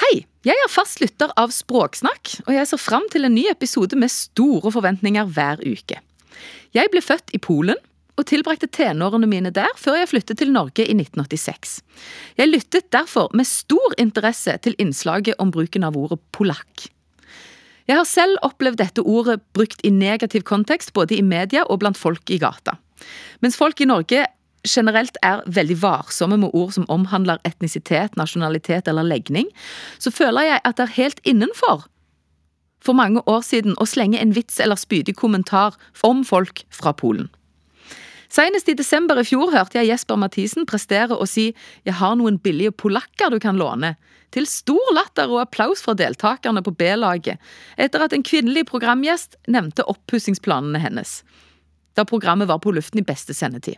[0.00, 3.98] Hei, jeg er fast lytter av Språksnakk, og jeg ser fram til en ny episode
[4.00, 6.00] med store forventninger hver uke.
[6.74, 7.78] Jeg ble født i Polen
[8.16, 11.76] og tilbrakte tenårene mine der før jeg flyttet til Norge i 1986.
[12.40, 16.88] Jeg lyttet derfor med stor interesse til innslaget om bruken av ordet polakk.
[17.84, 22.00] Jeg har selv opplevd dette ordet brukt i negativ kontekst både i media og blant
[22.00, 22.78] folk i gata.
[23.44, 24.24] Mens folk i Norge
[24.64, 29.50] generelt er veldig varsomme med ord som omhandler etnisitet, nasjonalitet eller legning,
[30.00, 31.84] så føler jeg at det er helt innenfor
[32.84, 37.30] for mange år siden å slenge en vits eller spydig kommentar om folk fra Polen.
[38.34, 42.40] Senest i desember i fjor hørte jeg Jesper Mathisen prestere å si 'jeg har noen
[42.42, 43.94] billige polakker du kan låne',
[44.32, 47.38] til stor latter og applaus fra deltakerne på B-laget,
[47.78, 51.22] etter at en kvinnelig programgjest nevnte oppussingsplanene hennes.
[51.94, 53.76] Da programmet var på luften i beste sendetid.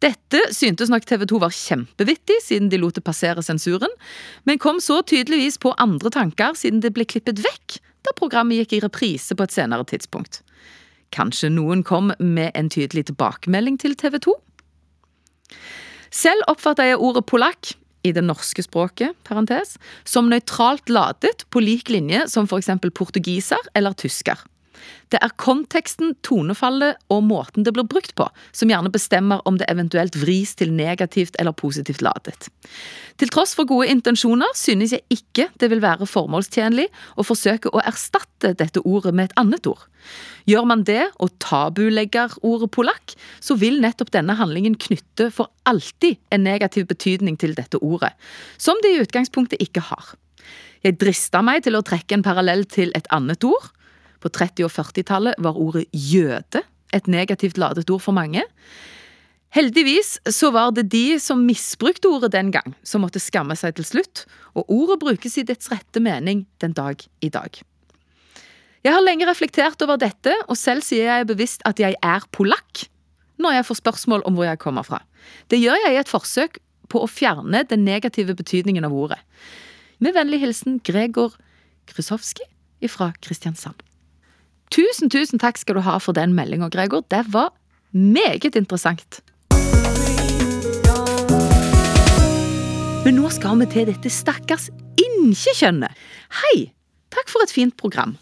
[0.00, 3.90] Dette syntes nok TV 2 var kjempevittig, siden de lot det passere sensuren,
[4.44, 8.72] men kom så tydeligvis på andre tanker siden det ble klippet vekk da programmet gikk
[8.74, 10.42] i reprise på et senere tidspunkt.
[11.14, 14.34] Kanskje noen kom med en tydelig tilbakemelding til TV 2?
[16.10, 17.74] Selv oppfatter jeg ordet polakk
[18.06, 19.76] i det norske språket parentes,
[20.08, 22.70] som nøytralt ladet på lik linje som f.eks.
[22.96, 24.40] portugiser eller tysker.
[25.10, 29.68] Det er konteksten, tonefallet og måten det blir brukt på, som gjerne bestemmer om det
[29.70, 32.48] eventuelt vris til negativt eller positivt ladet.
[33.20, 36.86] Til tross for gode intensjoner synes jeg ikke det vil være formålstjenlig
[37.18, 39.82] å forsøke å erstatte dette ordet med et annet ord.
[40.48, 46.16] Gjør man det, og tabulegger ordet polakk, så vil nettopp denne handlingen knytte for alltid
[46.32, 48.14] en negativ betydning til dette ordet,
[48.56, 50.14] som det i utgangspunktet ikke har.
[50.80, 53.68] Jeg drista meg til å trekke en parallell til et annet ord,
[54.20, 56.62] på 30- og 40-tallet var ordet jøde
[56.94, 58.42] et negativt ladet ord for mange.
[59.50, 63.86] Heldigvis så var det de som misbrukte ordet den gang, som måtte skamme seg til
[63.88, 67.58] slutt, og ordet brukes i dets rette mening den dag i dag.
[68.80, 72.86] Jeg har lenge reflektert over dette, og selv sier jeg bevisst at jeg er polakk
[73.40, 75.02] når jeg får spørsmål om hvor jeg kommer fra.
[75.50, 79.20] Det gjør jeg i et forsøk på å fjerne den negative betydningen av ordet.
[80.00, 81.34] Med vennlig hilsen Gregor
[81.90, 82.46] Krysowski
[82.88, 83.82] fra Kristiansand.
[84.70, 87.02] Tusen, tusen takk skal du ha for den meldinga, Gregor.
[87.10, 87.50] Det var
[87.90, 89.18] meget interessant.
[93.02, 94.68] Men nå skal vi til dette stakkars
[95.00, 95.90] inkjekjønnet.
[96.42, 96.68] Hei,
[97.10, 98.14] takk for et fint program.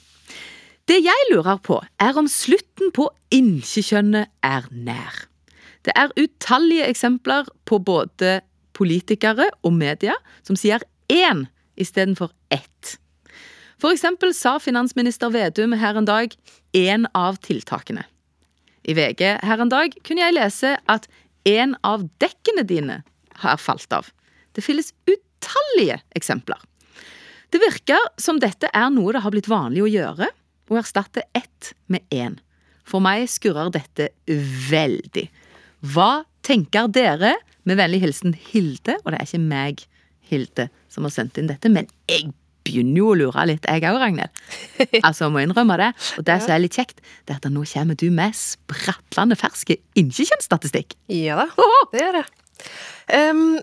[0.89, 5.27] Det jeg lurer på, er om slutten på inkjekjønnet er nær.
[5.85, 8.39] Det er utallige eksempler på både
[8.73, 10.81] politikere og media som sier
[11.13, 11.45] én
[11.77, 12.97] istedenfor ett.
[13.79, 16.35] For eksempel sa finansminister Vedum her en dag
[16.77, 18.03] én av tiltakene.
[18.89, 21.07] I VG her en dag kunne jeg lese at
[21.47, 23.03] en av dekkene dine
[23.45, 24.09] har falt av.
[24.57, 26.59] Det finnes utallige eksempler.
[27.55, 30.27] Det virker som dette er noe det har blitt vanlig å gjøre,
[30.69, 32.37] å erstatte ett med én.
[32.89, 34.11] For meg skurrer dette
[34.69, 35.29] veldig.
[35.95, 37.37] Hva tenker dere?
[37.69, 39.83] Med vennlig hilsen Hilde, og det er ikke meg,
[40.29, 42.33] Hilde, som har sendt inn dette, men jeg
[42.69, 44.45] begynner jo å lure litt, jeg òg, Ragnhild.
[45.09, 45.89] Altså, må innrømme det.
[46.21, 49.81] Og det som er litt kjekt, det er at nå kommer du med spratlende ferske
[49.99, 50.99] innkjønnsstatistikk.
[51.13, 51.49] Ja da,
[51.93, 52.31] det gjør jeg.
[53.09, 53.59] Um,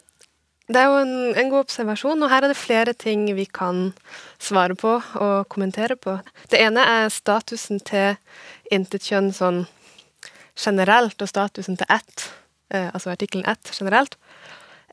[0.65, 3.91] det er jo en, en, god observasjon, og her er det flere ting vi kan
[4.41, 6.17] svare på og kommentere på.
[6.49, 8.17] Det ene er statusen til
[8.73, 9.65] intetkjønn sånn
[10.57, 12.29] generelt, og statusen til ett,
[12.73, 14.17] eh, altså artikkelen ett generelt.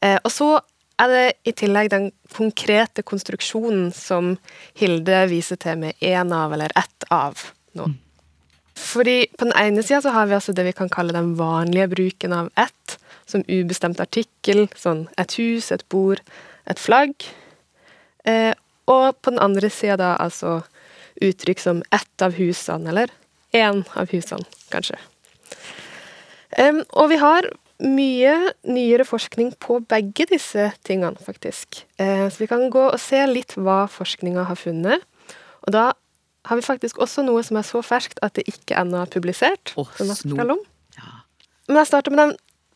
[0.02, 0.50] Eh, og så
[1.00, 4.36] er det i tillegg den konkrete konstruksjonen som
[4.78, 7.38] Hilde viser til med én av eller ett av
[7.78, 7.88] nå.
[7.90, 7.98] Mm.
[8.82, 11.90] Fordi på den ene sida så har vi altså det vi kan kalle den vanlige
[11.92, 12.96] bruken av ett,
[13.28, 16.22] som ubestemt artikkel, sånn et hus, et bord,
[16.68, 17.14] et flagg.
[18.24, 18.52] Eh,
[18.90, 20.62] og på den andre sida da altså
[21.22, 23.12] uttrykk som ett av husene, eller
[23.52, 24.98] én av husene, kanskje.
[26.58, 27.48] Um, og vi har
[27.82, 28.34] mye
[28.68, 31.82] nyere forskning på begge disse tingene, faktisk.
[31.98, 35.02] Eh, så vi kan gå og se litt hva forskninga har funnet.
[35.66, 35.90] Og da
[36.48, 39.74] har vi faktisk også noe som er så ferskt at det ikke ennå er publisert.
[39.78, 40.62] Oh, som jeg skal om.
[40.98, 41.12] Ja.
[41.68, 42.32] Men jeg starter med den,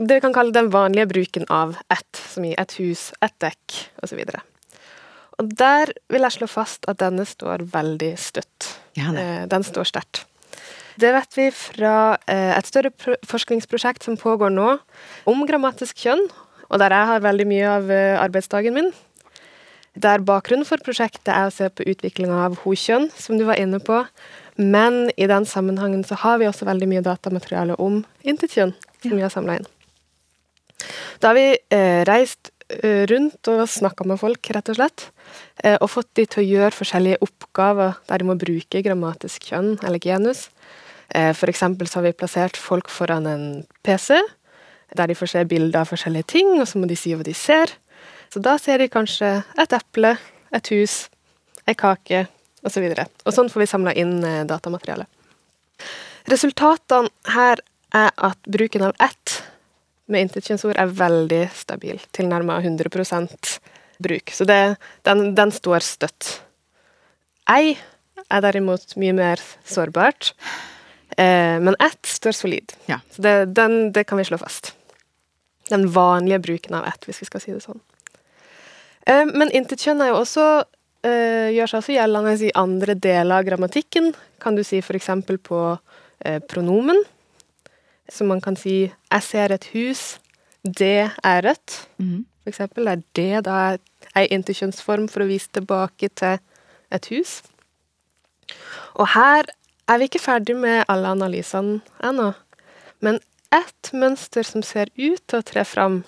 [0.07, 3.81] det vi kan kalle den vanlige bruken av ett, som i et hus, et dekk
[4.07, 4.23] osv.
[4.23, 4.79] Og,
[5.41, 8.73] og der vil jeg slå fast at denne står veldig støtt.
[8.99, 10.27] Ja, eh, den står sterkt.
[10.97, 12.91] Det vet vi fra eh, et større
[13.29, 14.77] forskningsprosjekt som pågår nå,
[15.29, 16.25] om grammatisk kjønn,
[16.71, 18.89] og der jeg har veldig mye av eh, arbeidsdagen min.
[19.97, 23.81] Der bakgrunnen for prosjektet er å se på utviklinga av ho-kjønn, som du var inne
[23.81, 24.03] på.
[24.57, 28.73] Men i den sammenhengen så har vi også veldig mye datamateriale om intetkjønn,
[29.05, 29.71] som vi har samla inn.
[31.21, 35.11] Da har vi eh, reist eh, rundt og snakka med folk, rett og slett.
[35.81, 39.99] Og fått de til å gjøre forskjellige oppgaver der de må bruke grammatisk kjønn eller
[39.99, 40.47] genus.
[41.15, 44.21] Eh, for eksempel har vi plassert folk foran en PC,
[44.97, 47.35] der de får se bilder av forskjellige ting, og så må de si hva de
[47.35, 47.75] ser.
[48.33, 50.17] Så da ser de kanskje et eple,
[50.55, 51.07] et hus,
[51.67, 52.27] ei kake,
[52.67, 52.83] osv.
[52.91, 54.49] Og, så og sånn får vi samla inn datamaterialet.
[54.51, 55.07] datamateriale.
[56.27, 57.61] Resultatene her
[57.95, 59.37] er at bruken av ett
[60.11, 63.59] med intetkjønnsord er veldig stabil, tilnærma 100%
[64.03, 64.33] bruk.
[64.35, 66.31] Så det, den, den står støtt.
[67.51, 67.77] Ei
[68.27, 70.33] er derimot mye mer sårbart.
[71.17, 72.73] Eh, men ett står solid.
[72.87, 73.01] Ja.
[73.11, 74.75] Så det, den, det kan vi slå fast.
[75.69, 77.81] Den vanlige bruken av ett, hvis vi skal si det sånn.
[79.07, 80.47] Eh, men intetkjønn er jo også
[81.07, 84.13] eh, gjør seg også gjeldende i andre deler av grammatikken.
[84.43, 85.11] Kan du si f.eks.
[85.47, 85.61] på
[86.21, 87.03] eh, pronomen.
[88.09, 90.19] Så man kan si 'jeg ser et hus',
[90.63, 91.89] 'det er rødt'.
[91.99, 92.27] Mm.
[92.43, 93.77] For eksempel er det da
[94.15, 96.39] ei interkjønnsform for å vise tilbake til
[96.91, 97.43] et hus.
[98.95, 99.45] Og her
[99.89, 102.33] er vi ikke ferdig med alle analysene ennå.
[103.05, 103.21] Men
[103.55, 106.03] ett mønster som ser ut til å tre fram,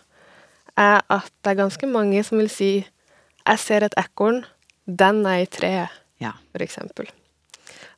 [0.78, 2.86] er at det er ganske mange som vil si
[3.46, 4.44] 'jeg ser et ekorn,
[4.86, 6.32] den er i treet', Ja.
[6.54, 7.06] eksempel.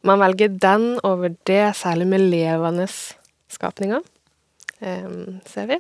[0.03, 2.87] Man velger den over det, særlig med levende
[3.49, 4.01] skapninger,
[4.81, 5.79] em, ser vi.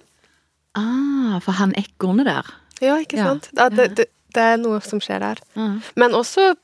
[0.74, 2.46] Ah, for han ekornet der.
[2.80, 3.50] Ja, ikke sant?
[3.56, 3.68] Ja.
[3.68, 5.40] det, det, det er noe som skjer der.
[5.54, 5.82] Mm.
[5.96, 6.54] Men også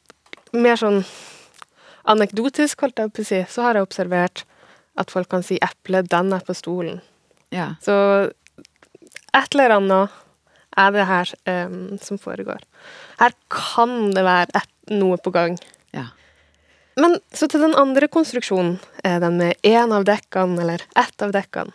[0.53, 1.05] mer sånn
[2.07, 4.45] anekdotisk, holdt jeg på å si, så har jeg observert
[4.97, 7.01] at folk kan si 'eple, den er på stolen'.
[7.53, 7.75] Ja.
[7.83, 8.33] Så
[9.35, 10.11] et eller annet
[10.77, 12.61] er det her um, som foregår.
[13.19, 15.59] Her kan det være et, noe på gang.
[15.92, 16.07] ja.
[16.99, 21.31] Men så til den andre konstruksjonen, eh, den med én av dekkene, eller ett av
[21.33, 21.73] dekkene.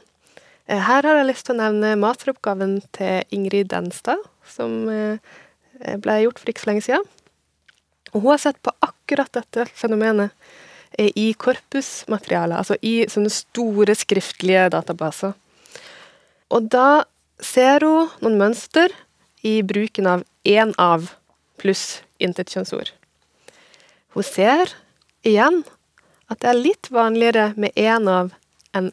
[0.68, 6.40] Eh, Her har jeg lyst til å nevne masteroppgaven til Ingrid Denstad, som ble gjort
[6.40, 7.06] for ikke så lenge siden.
[8.14, 10.32] Og hun har sett på akkurat dette fenomenet
[11.00, 15.34] er i korpusmateriale, altså i sånne store skriftlige databaser.
[16.52, 17.04] Og da
[17.42, 18.94] ser hun noen mønster
[19.48, 21.14] i bruken av én av
[21.62, 22.92] pluss intetkjønnsord.
[24.14, 24.74] Hun ser
[25.24, 25.62] igjen
[26.32, 28.34] at det er litt vanligere med én av
[28.76, 28.92] enn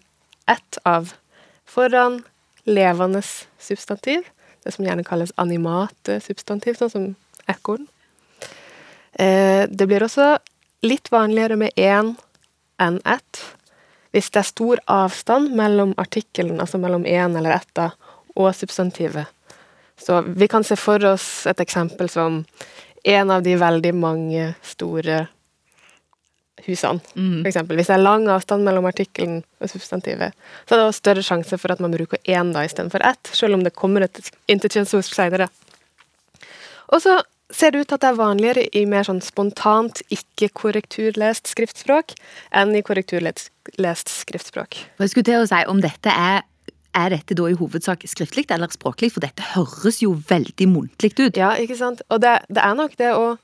[0.49, 1.13] ett av
[1.69, 2.23] foran
[2.69, 3.23] levende
[3.59, 4.25] substantiv,
[4.65, 7.07] det som gjerne kalles animate substantiv, sånn som
[7.51, 7.87] ekorn.
[9.19, 10.37] Eh, det blir også
[10.87, 12.15] litt vanligere med én
[12.79, 13.41] enn ett
[14.15, 17.91] hvis det er stor avstand mellom artikkelen, altså mellom én eller etta,
[18.39, 19.27] og substantivet.
[19.99, 22.45] Så vi kan se for oss et eksempel som
[23.05, 25.27] en av de veldig mange store
[26.67, 27.03] husene.
[27.15, 27.47] Mm.
[27.47, 31.27] Eksempel, hvis det er lang avstand mellom artikkelen og substantivet, så er det også større
[31.27, 35.11] sjanse for at man bruker én da istedenfor ett, selv om det kommer et intertjenesteord
[35.11, 35.51] senere.
[36.89, 37.19] Og så
[37.55, 42.15] ser det ut til at det er vanligere i mer sånn spontant, ikke-korrekturlest skriftspråk
[42.57, 44.83] enn i korrekturlest skriftspråk.
[45.01, 46.45] Jeg skulle til å si om dette er
[46.97, 49.13] er dette da i hovedsak skriftlig eller språklig?
[49.15, 51.37] For dette høres jo veldig muntlig ut.
[51.39, 52.03] Ja, ikke sant?
[52.13, 53.37] Og det, det er nok det å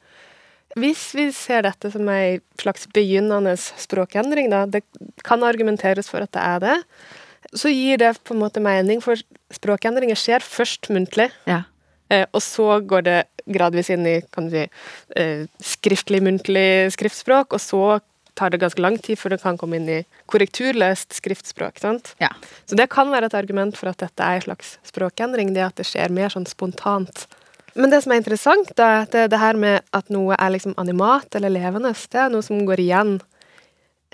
[0.74, 4.80] Hvis vi ser dette som ei slags begynnende språkendring, da, det
[5.22, 6.78] kan argumenteres for at det er det,
[7.54, 9.14] så gir det på en måte mening, for
[9.54, 11.28] språkendringer skjer først muntlig.
[11.46, 11.60] Ja.
[12.14, 14.64] Eh, og så går det gradvis inn i kan du si,
[15.16, 18.00] eh, skriftlig, muntlig skriftspråk, og så
[18.34, 20.00] tar det ganske lang tid før det kan komme inn i
[20.30, 21.78] korrekturløst skriftspråk.
[21.78, 22.14] sant?
[22.20, 22.30] Ja.
[22.66, 25.76] Så det kan være et argument for at dette er en slags språkendring, det at
[25.76, 27.26] det skjer mer sånn spontant.
[27.74, 30.50] Men det som er interessant, da, er at det, det her med at noe er
[30.50, 33.20] liksom animat eller levende, det er noe som går igjen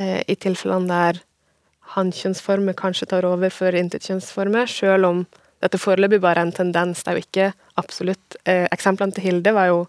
[0.01, 1.21] eh, i tilfellene der
[1.97, 5.27] hankjønnsformer kanskje tar over for intetkjønnsformer, selv om
[5.61, 7.03] dette foreløpig bare en tendens.
[7.05, 7.49] Det er jo ikke
[7.81, 9.81] absolutt eh, Eksemplene til Hilde var jo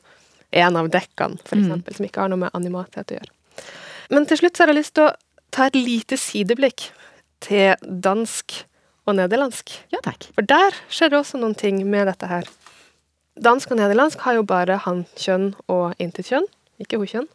[0.52, 1.84] en av dekkene, for Mm.
[1.96, 3.32] som ikke har noe med animathet å gjøre.
[4.12, 5.14] Men til slutt så har jeg lyst til å
[5.52, 6.90] ta et lite sideblikk
[7.40, 8.66] til dansk
[9.08, 9.72] og nederlandsk.
[9.92, 10.28] ja takk.
[10.36, 12.44] For der skjer det også noen ting med dette her.
[13.42, 16.46] Dansk og nederlandsk har jo bare hannkjønn og intetkjønn,
[16.84, 17.28] ikke hokjønn.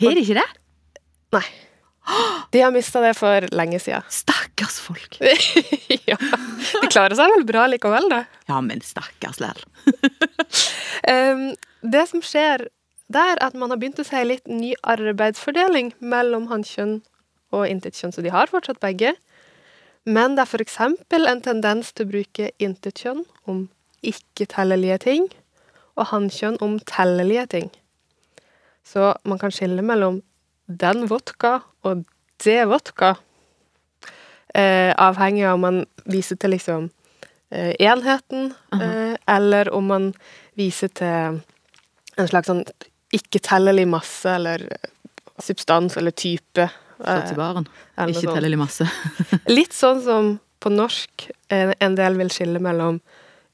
[0.00, 0.48] Er det ikke det?
[1.32, 1.44] Nei.
[2.52, 4.02] De har mista det for lenge siden.
[4.10, 5.18] Stakkars folk.
[6.10, 6.18] ja.
[6.82, 8.24] De klarer seg vel bra likevel, da.
[8.50, 9.62] Ja, men stakkars lell.
[11.08, 11.44] um,
[11.94, 12.66] det som skjer
[13.12, 17.00] der, er at man har begynt å se litt ny arbeidsfordeling mellom hannkjønn
[17.52, 19.14] og intetkjønn, så de har fortsatt begge.
[20.08, 20.78] Men det er f.eks.
[21.12, 23.66] en tendens til å bruke intetkjønn om
[24.02, 25.28] ikke-tellelige ting,
[25.94, 27.68] og hannkjønn om tellelige ting.
[28.82, 30.22] Så man kan skille mellom
[30.66, 32.04] den vodka og
[32.44, 33.14] det vodka,
[34.54, 36.88] eh, avhengig av om man viser til liksom
[37.52, 40.08] eh, enheten, eh, eller om man
[40.58, 41.40] viser til
[42.18, 42.64] en slags sånn
[43.14, 44.88] ikke-tellelig masse eller eh,
[45.42, 46.68] substans eller type.
[47.02, 48.34] I eh, Ikke sånt.
[48.36, 48.86] tellelig masse.
[49.50, 50.32] Litt sånn som
[50.62, 53.00] på norsk en, en del vil skille mellom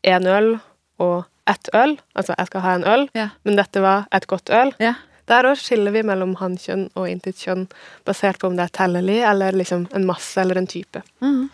[0.06, 0.59] én øl
[1.00, 1.94] og ett øl.
[2.12, 3.28] Altså, jeg skal ha en øl, Ja.
[3.48, 4.74] men dette var et godt øl.
[4.82, 4.94] Ja.
[5.28, 7.66] Der òg skiller vi mellom hankjønn og intetkjønn,
[8.08, 11.02] basert på om det er tellelig eller liksom en masse eller en type.
[11.20, 11.48] Mm.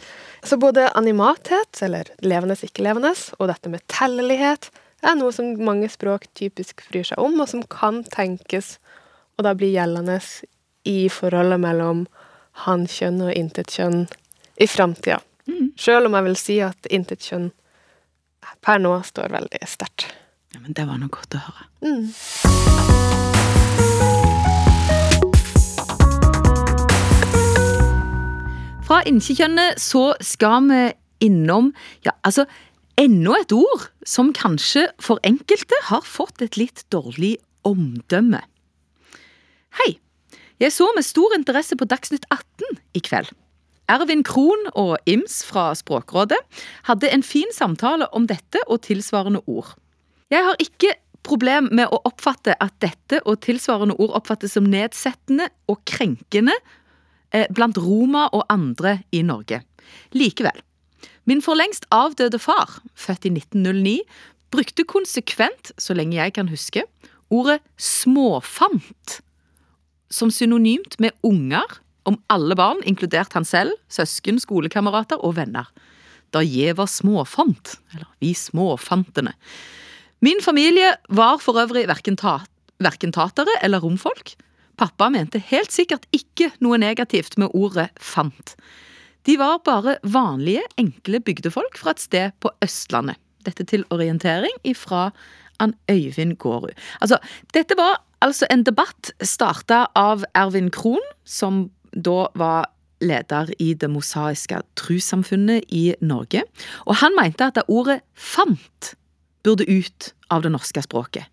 [0.44, 4.70] Så både animathet, eller levende, ikke-levende, og dette med tellelighet,
[5.04, 8.78] er noe som mange språk typisk bryr seg om, og som kan tenkes
[9.36, 10.20] å da bli gjeldende
[10.88, 12.04] i forholdet mellom
[12.64, 14.04] han-kjønn og intetkjønn
[14.60, 15.18] i framtida.
[15.76, 17.50] Sjøl om jeg vil si at intetkjønn
[18.64, 20.06] per nå står veldig sterkt.
[20.54, 21.70] Ja, men det var noe godt å høre.
[21.84, 23.32] Mm.
[28.84, 30.80] Fra inkjekjønnet så skal vi
[31.24, 31.70] innom
[32.04, 32.44] ja, altså,
[33.00, 38.42] enda et ord som kanskje for enkelte har fått et litt dårlig omdømme.
[39.80, 39.94] Hei!
[40.60, 43.32] Jeg så med stor interesse på Dagsnytt 18 i kveld.
[43.88, 46.38] Ervin Krohn og Ims fra Språkrådet
[46.84, 49.72] hadde en fin samtale om dette og tilsvarende ord.
[50.28, 50.92] Jeg har ikke
[51.24, 56.52] problem med å oppfatte at dette og tilsvarende ord oppfattes som nedsettende og krenkende
[57.54, 59.62] blant roma og andre i Norge.
[60.14, 60.60] Likevel.
[61.28, 63.98] Min for lengst avdøde far, født i 1909,
[64.54, 66.84] brukte konsekvent, så lenge jeg kan huske,
[67.32, 69.20] ordet småfant
[70.12, 75.70] som synonymt med unger om alle barn, inkludert han selv, søsken, skolekamerater og venner.
[76.34, 79.32] Da jeg var småfant, eller vi småfantene.
[80.24, 82.42] Min familie var for øvrig verken, ta
[82.82, 84.34] verken tatere eller romfolk.
[84.76, 88.54] Pappa mente helt sikkert ikke noe negativt med ordet fant.
[89.24, 93.16] De var bare vanlige, enkle bygdefolk fra et sted på Østlandet.
[93.44, 95.10] Dette til orientering ifra
[95.60, 96.72] Ann Øyvind Gårud.
[97.00, 97.18] Altså,
[97.54, 102.70] dette var altså en debatt starta av Ervin Krohn, som da var
[103.04, 106.42] leder i Det mosaiske trossamfunnet i Norge.
[106.86, 108.94] Og han mente at ordet 'fant'
[109.44, 111.24] burde ut av det norske språket.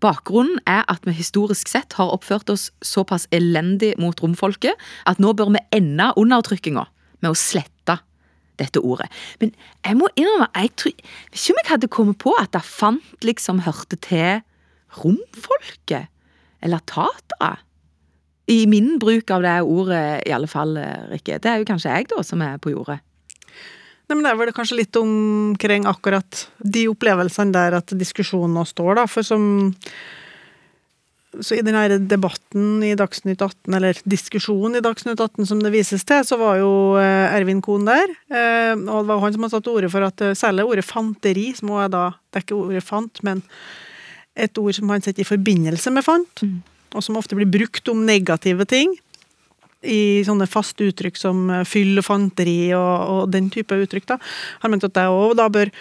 [0.00, 4.78] Bakgrunnen er at vi historisk sett har oppført oss såpass elendig mot romfolket
[5.08, 6.86] at nå bør vi ende undertrykkinga
[7.20, 7.98] med å slette
[8.60, 9.08] dette ordet.
[9.40, 9.52] Men
[9.84, 10.94] jeg må innrømme, jeg tror
[11.32, 14.40] hvis ikke om jeg hadde kommet på at det fant liksom hørte til
[15.00, 16.08] romfolket.
[16.60, 17.58] Eller tatere.
[18.50, 20.74] I min bruk av det ordet, i alle fall,
[21.12, 21.38] Rikke.
[21.38, 22.98] Det er jo kanskje jeg, da, som er på jordet.
[24.10, 28.64] Nei, men Det er vel kanskje litt omkring akkurat de opplevelsene der at diskusjonen nå
[28.66, 29.04] står, da.
[29.06, 29.44] For som
[31.30, 36.02] Så i denne debatten i Dagsnytt 18, eller diskusjonen i Dagsnytt 18 som det vises
[36.02, 38.10] til, så var jo eh, Ervin Kohn der.
[38.34, 41.52] eh, Og det var han som hadde satt ordet for at eh, særlig ordet fanteri,
[41.54, 43.44] som også er da Det er ikke ordet fant, men
[44.34, 46.42] et ord som han setter i forbindelse med fant,
[46.96, 48.90] og som ofte blir brukt om negative ting
[49.82, 54.08] i sånne faste uttrykk som eh, fyll og fanteri og, den type uttrykk.
[54.12, 54.18] da.
[54.64, 55.72] Han mente at det òg da bør,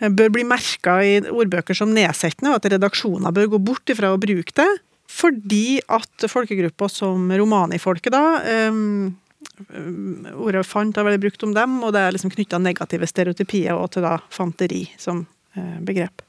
[0.00, 4.20] bør bli merka i ordbøker som nedsettende, og at redaksjoner bør gå bort ifra å
[4.20, 4.68] bruke det.
[5.08, 11.92] Fordi at folkegrupper som romanifolket, da um, Ordet fant har vært brukt om dem, og
[11.94, 15.22] det er liksom knytta negative stereotypier og til da fanteri som
[15.54, 16.24] eh, begrep.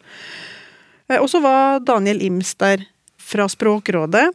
[1.09, 2.85] Eh, Og så var Daniel Ims der
[3.17, 4.29] fra Språkrådet.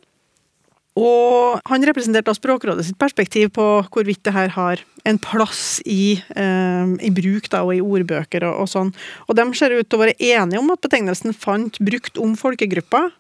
[0.95, 6.23] Og han representerte da Språkrådet sitt perspektiv på hvorvidt det her har en plass i,
[6.37, 8.95] eh, i bruk da, og i ordbøker og, og sånn.
[9.27, 13.11] Og de ser ut til å være enige om at betegnelsen 'fant' brukt om folkegruppa'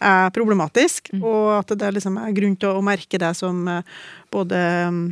[0.00, 3.82] er problematisk, og at det liksom er grunn til å merke det som eh,
[4.32, 4.56] både
[4.88, 5.02] mm,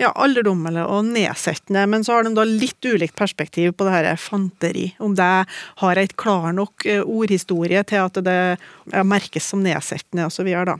[0.00, 4.10] ja, alderdommelig og nedsettende, men så har de da litt ulikt perspektiv på det her
[4.16, 4.88] fanteri.
[4.98, 5.30] Om det
[5.82, 8.40] har et klar nok eh, ordhistorie til at det
[9.04, 10.48] merkes som nedsettende osv.
[10.64, 10.78] da.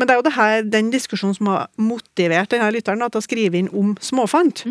[0.00, 3.20] Men det er jo det her, den diskusjonen som har motivert denne lytteren da, til
[3.20, 4.64] å skrive inn om småfant.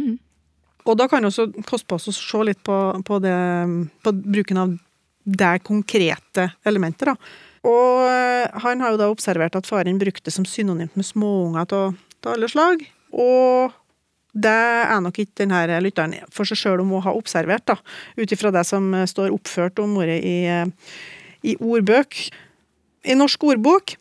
[0.89, 3.35] Og da kan det også koste på oss å se litt på, på, det,
[4.01, 4.73] på bruken av
[5.29, 7.11] det konkrete elementet.
[7.11, 7.15] da.
[7.69, 12.33] Og eh, han har jo da observert at faren brukte som synonymt med småunger av
[12.33, 12.81] alle slag.
[13.13, 13.75] Og
[14.33, 17.77] det er nok ikke denne lytteren for seg sjøl om å ha observert, da,
[18.17, 20.93] ut ifra det som eh, står oppført om ordet i, eh,
[21.43, 22.23] i ordbøk.
[23.05, 23.99] I Norsk ordbok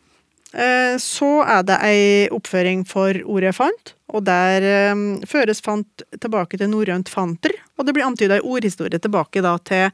[0.97, 6.71] så er det ei oppføring for ordet fant, og der eh, føres fant tilbake til
[6.71, 9.93] norrønt fanter, og det blir antyda ei ordhistorie tilbake da til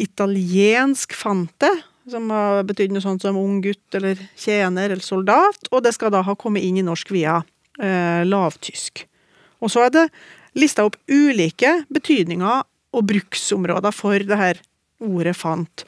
[0.00, 1.70] italiensk fante,
[2.10, 6.12] som har betydd noe sånt som ung gutt eller tjener eller soldat, og det skal
[6.14, 7.40] da ha kommet inn i norsk via
[7.80, 9.04] eh, lavtysk.
[9.60, 10.06] Og så er det
[10.58, 12.64] lista opp ulike betydninger
[12.96, 14.62] og bruksområder for det her
[15.00, 15.84] ordet fant.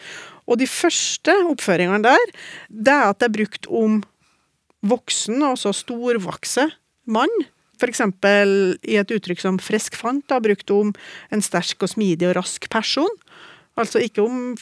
[0.51, 2.35] Og de første oppføringene der,
[2.69, 4.01] det er at det er brukt om
[4.83, 6.69] voksen, altså storvokse
[7.07, 7.33] mann.
[7.83, 10.93] Eksempel i et uttrykk som frisk fant, da, brukt om
[11.35, 13.11] en sterk og smidig og rask person.
[13.75, 14.53] Altså ikke om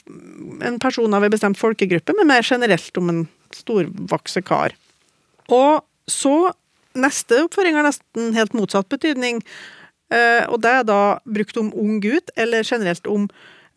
[0.64, 3.20] en person av en bestemt folkegruppe, men mer generelt om en
[3.52, 4.72] storvokse kar.
[5.52, 6.52] Og så
[6.98, 9.38] Neste oppføring har nesten helt motsatt betydning,
[10.10, 13.28] eh, og det er da brukt om ung gutt, eller generelt om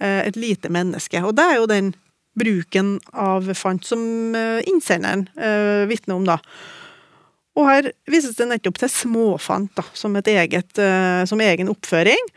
[0.01, 1.19] et lite menneske.
[1.23, 1.91] Og det er jo den
[2.39, 4.01] bruken av fant som
[4.35, 5.27] eh, innsenderen
[5.89, 6.39] vitner om, da.
[7.53, 12.29] Og her vises det nettopp til småfant da, som, et eget, eh, som egen oppføring.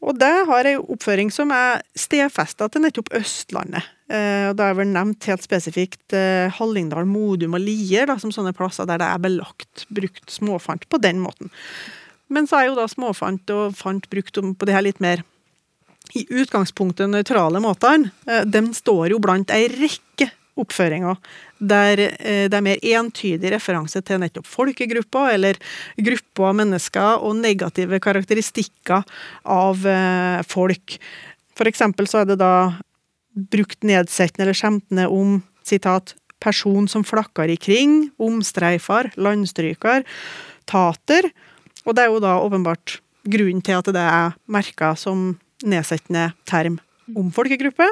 [0.00, 3.84] Og det har ei oppføring som er stedfesta til nettopp Østlandet.
[4.08, 8.32] Eh, og Da er vel nevnt helt spesifikt eh, Hallingdal, Modum og Lier da, som
[8.32, 11.52] sånne plasser der det er belagt brukt småfant på den måten.
[12.32, 15.20] Men så er jo da småfant og fant brukt på de her litt mer
[16.16, 18.10] i utgangspunktet nøytrale måtene.
[18.26, 20.30] Eh, de står jo blant ei rekke
[20.60, 21.16] oppføringer
[21.60, 25.58] der eh, det er mer entydig referanse til nettopp folkegrupper eller
[26.00, 29.04] grupper av mennesker og negative karakteristikker
[29.44, 30.96] av eh, folk.
[31.56, 32.54] For eksempel så er det da
[33.52, 40.06] brukt nedsettende eller skjemtende om sitat person som flakker ikring, omstreifer, landstryker,
[40.70, 41.28] tater.
[41.84, 42.98] Og det er jo da åpenbart
[43.28, 45.34] grunnen til at det er merka som
[45.66, 46.78] nedsettende term
[47.16, 47.88] om folkegruppe.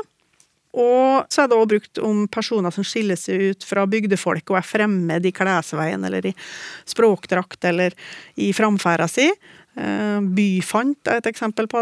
[0.79, 4.59] Og så er det også brukt om personer som skiller seg ut fra bygdefolk og
[4.61, 6.35] er fremmed i klesveien eller i
[6.89, 7.97] språkdrakt eller
[8.37, 9.31] i framferda si.
[9.79, 11.81] Eh, byfant er et eksempel på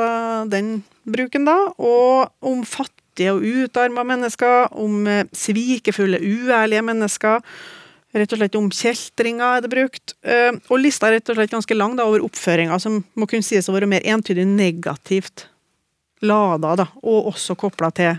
[0.52, 0.78] den
[1.08, 1.56] bruken, da.
[1.82, 7.42] Og om fattige og utarma mennesker, om eh, svikefulle, uærlige mennesker.
[8.16, 10.14] Rett og slett om kjeltringer er det brukt.
[10.22, 13.44] Eh, og lista er rett og slett ganske lang da, over oppføringer som må kunne
[13.44, 15.48] sies å være mer entydig negativt
[16.24, 18.16] lada, da, og også kobla til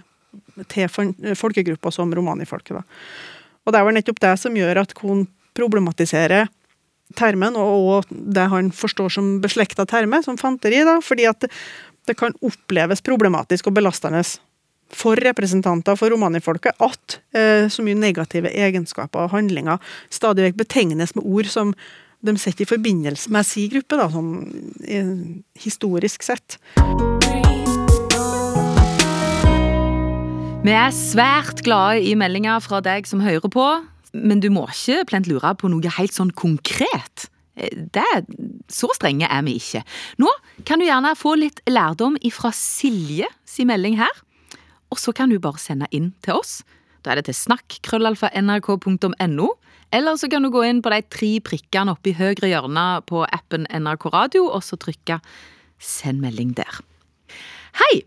[0.70, 2.78] til folkegrupper som romanifolket.
[2.78, 2.84] Da.
[3.66, 5.26] Og det er vel nettopp det som gjør at Kohn
[5.58, 6.50] problematiserer
[7.18, 11.48] termen, og det han forstår som beslekta termer, som fanteri, da, fordi at
[12.08, 14.24] det kan oppleves problematisk og belastende
[14.96, 21.12] for representanter for romanifolket at eh, så mye negative egenskaper og handlinger stadig vekk betegnes
[21.18, 21.74] med ord som
[22.24, 24.32] de setter i forbindelse med sin gruppe, da, sånn
[24.88, 25.14] eh,
[25.60, 26.60] historisk sett.
[30.68, 33.64] Vi er svært glade i meldinger fra deg som hører på,
[34.12, 37.32] men du må ikke plent lure på noe helt sånn konkret.
[37.56, 38.04] Det,
[38.68, 39.80] så strenge er vi ikke.
[40.20, 40.28] Nå
[40.68, 44.12] kan du gjerne få litt lærdom ifra Silje si melding her,
[44.92, 46.68] og så kan du bare sende inn til oss.
[47.00, 49.48] Da er det til snakk.krøllalfa.nrk.no,
[49.96, 53.24] eller så kan du gå inn på de tre prikkene oppe i høyre hjørne på
[53.24, 55.24] appen NRK Radio, og så trykke
[55.80, 56.84] send melding der.
[57.80, 58.04] Hei!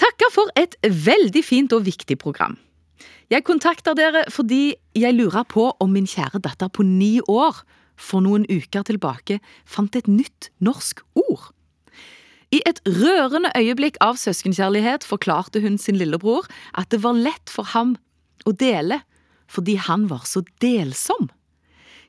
[0.00, 2.56] Takker for et veldig fint og viktig program.
[3.32, 7.64] Jeg kontakter dere fordi jeg lurer på om min kjære datter på ni år
[7.96, 11.50] for noen uker tilbake fant et nytt norsk ord.
[12.54, 16.46] I et rørende øyeblikk av søskenkjærlighet forklarte hun sin lillebror
[16.78, 17.96] at det var lett for ham
[18.46, 19.00] å dele
[19.50, 21.28] fordi han var så delsom.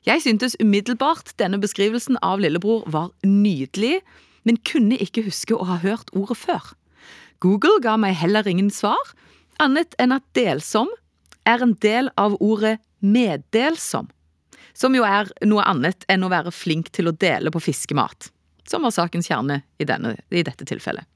[0.06, 3.98] Jeg syntes umiddelbart denne beskrivelsen av lillebror var nydelig,
[4.46, 6.62] men kunne ikke huske å ha hørt ordet før.
[7.38, 9.12] Google ga meg heller ingen svar,
[9.62, 10.90] annet enn at delsom
[11.46, 14.08] er en del av ordet meddelsom,
[14.74, 18.30] som jo er noe annet enn å være flink til å dele på fiskemat,
[18.66, 21.06] som var sakens kjerne i, denne, i dette tilfellet.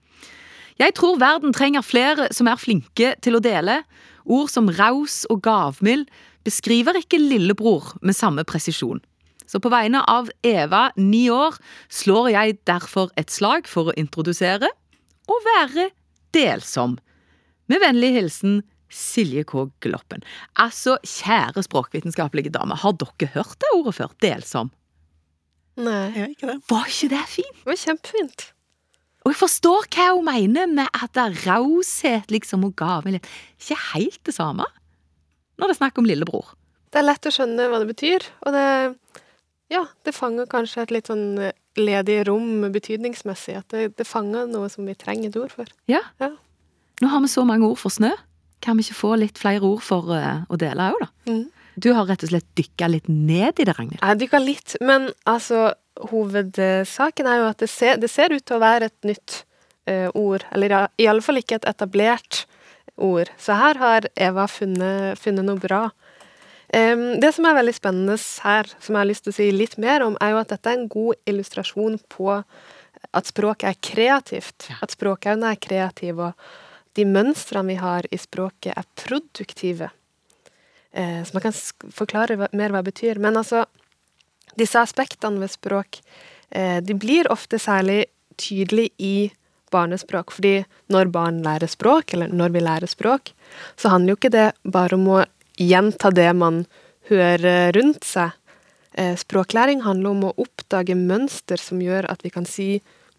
[0.80, 3.82] Jeg tror verden trenger flere som er flinke til å dele.
[4.24, 6.06] Ord som raus og gavmild
[6.46, 9.02] beskriver ikke lillebror med samme presisjon.
[9.46, 11.58] Så på vegne av Eva, ni år,
[11.92, 14.70] slår jeg derfor et slag for å introdusere
[15.28, 15.90] og være
[16.36, 16.98] delsom.
[17.70, 18.60] Med vennlig hilsen
[18.92, 19.66] Silje K.
[19.84, 20.24] Gloppen.
[20.60, 24.16] Altså, kjære språkvitenskapelige dame, har dere hørt det ordet før?
[24.24, 24.72] Delsom?
[25.80, 26.10] Nei.
[26.12, 26.58] Ja, ikke det.
[26.68, 27.62] Var ikke det fint?
[27.62, 28.44] Det var kjempefint.
[29.22, 33.28] Og jeg forstår hva hun mener med at det er raushet liksom og gavmildhet.
[33.62, 34.66] Ikke helt det samme
[35.60, 36.54] når det er snakk om lillebror.
[36.92, 38.64] Det er lett å skjønne hva det betyr, og det
[39.72, 41.38] Ja, det fanger kanskje et litt sånn
[41.80, 43.56] ledig rom betydningsmessig.
[43.62, 45.72] At det, det fanger noe som vi trenger et ord for.
[45.90, 46.02] Ja.
[46.20, 46.34] Ja.
[47.02, 48.12] Nå har vi så mange ord for snø.
[48.62, 51.10] Kan vi ikke få litt flere ord for uh, å dele òg, da?
[51.32, 51.46] Mm.
[51.82, 54.02] Du har rett og slett dykka litt ned i det, Ragnhild.
[54.02, 55.72] Jeg dykka litt, men altså
[56.12, 59.42] Hovedsaken er jo at det ser, det ser ut til å være et nytt
[59.88, 60.44] eh, ord.
[60.52, 62.44] Eller ja, i alle fall ikke et etablert
[62.96, 63.32] ord.
[63.40, 65.86] Så her har Eva funnet, funnet noe bra.
[66.72, 70.04] Det som er veldig spennende her, som jeg har lyst til å si litt mer
[70.06, 72.30] om, er jo at dette er en god illustrasjon på
[73.12, 74.68] at språket er kreativt.
[74.80, 79.90] At språkaune er kreativ, og de mønstrene vi har i språket, er produktive.
[80.92, 81.56] Eh, så man kan
[81.92, 83.20] forklare mer hva det betyr.
[83.20, 83.64] Men altså,
[84.60, 86.00] disse aspektene ved språk,
[86.50, 88.06] eh, de blir ofte særlig
[88.36, 89.32] tydelig i
[89.72, 90.32] barnespråk.
[90.36, 93.32] Fordi når barn lærer språk, eller når vi lærer språk,
[93.76, 95.22] så handler jo ikke det bare om å
[95.60, 96.64] gjenta det man
[97.10, 98.36] hører rundt seg.
[98.92, 102.68] Eh, Språklæring handler om å oppdage mønster som gjør at vi kan si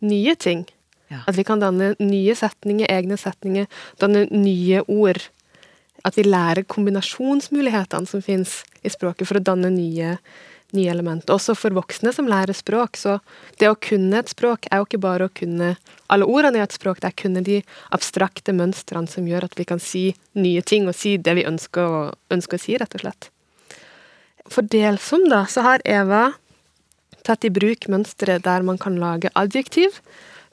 [0.06, 0.66] nye ting.
[1.10, 1.24] Ja.
[1.28, 3.70] At vi kan danne nye setninger, egne setninger,
[4.02, 5.22] danne nye ord.
[6.04, 10.18] At vi lærer kombinasjonsmulighetene som finnes i språket for å danne nye,
[10.74, 11.30] nye element.
[11.30, 12.98] Også for voksne som lærer språk.
[13.00, 13.18] Så
[13.62, 15.74] det å kunne et språk er jo ikke bare å kunne
[16.14, 17.60] alle ordene i et språk, det er å kunne de
[17.96, 20.06] abstrakte mønstrene som gjør at vi kan si
[20.38, 22.04] nye ting, og si det vi ønsker å,
[22.34, 23.30] ønsker å si, rett og slett.
[24.52, 26.34] For delsom, da, så har Eva
[27.24, 30.02] tatt i bruk mønsteret der man kan lage adjektiv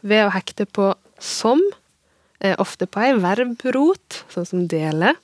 [0.06, 1.60] ved å hekte på som,
[2.40, 5.16] eh, ofte på ei verbrot, sånn som dele.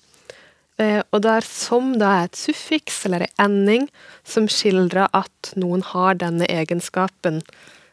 [0.77, 3.87] Eh, og der som da er et suffiks eller en ending
[4.29, 7.41] som skildrer at noen har denne egenskapen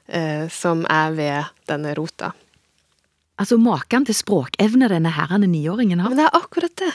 [0.08, 2.34] eh, som er ved denne rota.
[3.40, 6.12] Altså Maken til språkevne denne herrene niåringen har.
[6.12, 6.92] Men det er akkurat det.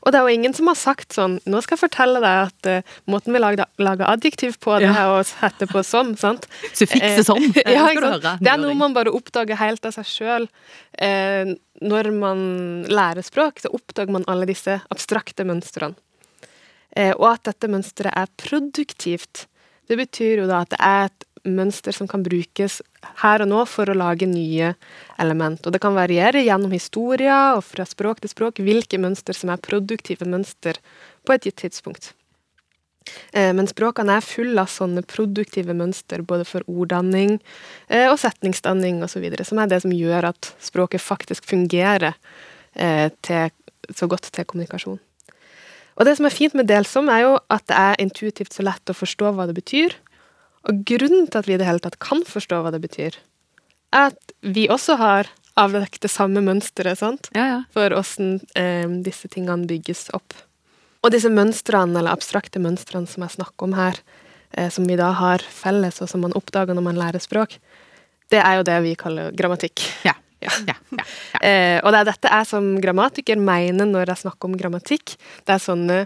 [0.00, 2.68] Og det er jo ingen som har sagt sånn Nå skal jeg fortelle deg at
[2.70, 6.46] uh, måten vi lager, lager adjektiv på, det er å sette på sånn, sant?
[6.72, 7.50] Suffikset sånn.
[7.64, 7.88] Eh, ja?
[8.40, 10.48] Det er noe man bare oppdager helt av seg sjøl.
[10.96, 12.40] Eh, når man
[12.90, 15.96] lærer språk, så oppdager man alle disse abstrakte mønstrene.
[16.96, 19.46] Eh, og at dette mønsteret er produktivt.
[19.90, 22.80] Det betyr jo da at det er et mønster som kan brukes
[23.22, 24.74] her og nå for å lage nye
[25.20, 25.64] element.
[25.64, 29.62] Og det kan variere gjennom historier og fra språk til språk hvilke mønster som er
[29.64, 30.80] produktive mønster
[31.24, 32.12] på et gitt tidspunkt.
[33.32, 37.38] Eh, men språkene er fulle av sånne produktive mønster, både for orddanning
[37.88, 42.12] eh, og setningsdanning osv., som er det som gjør at språket faktisk fungerer
[42.74, 43.54] eh, til,
[43.96, 45.00] så godt til kommunikasjon.
[46.00, 48.92] Og det som er fint med delsom, er jo at det er intuitivt så lett
[48.92, 49.96] å forstå hva det betyr,
[50.68, 53.16] og grunnen til at vi i det hele tatt kan forstå hva det betyr,
[53.96, 57.30] er at vi også har avdekket det samme mønsteret?
[57.34, 57.58] Ja, ja.
[57.74, 60.36] for åssen eh, disse tingene bygges opp.
[61.00, 63.98] Og disse mønstrene, eller abstrakte mønstrene som jeg snakker om her,
[64.52, 67.56] eh, som vi da har felles, og som man oppdager når man lærer språk,
[68.30, 69.82] det er jo det vi kaller grammatikk.
[70.06, 70.14] Ja.
[70.14, 70.18] Ja.
[70.40, 71.04] Ja, ja, ja.
[71.40, 75.14] Eh, og det er dette jeg som grammatiker mener når jeg snakker om grammatikk.
[75.44, 75.98] Det er sånne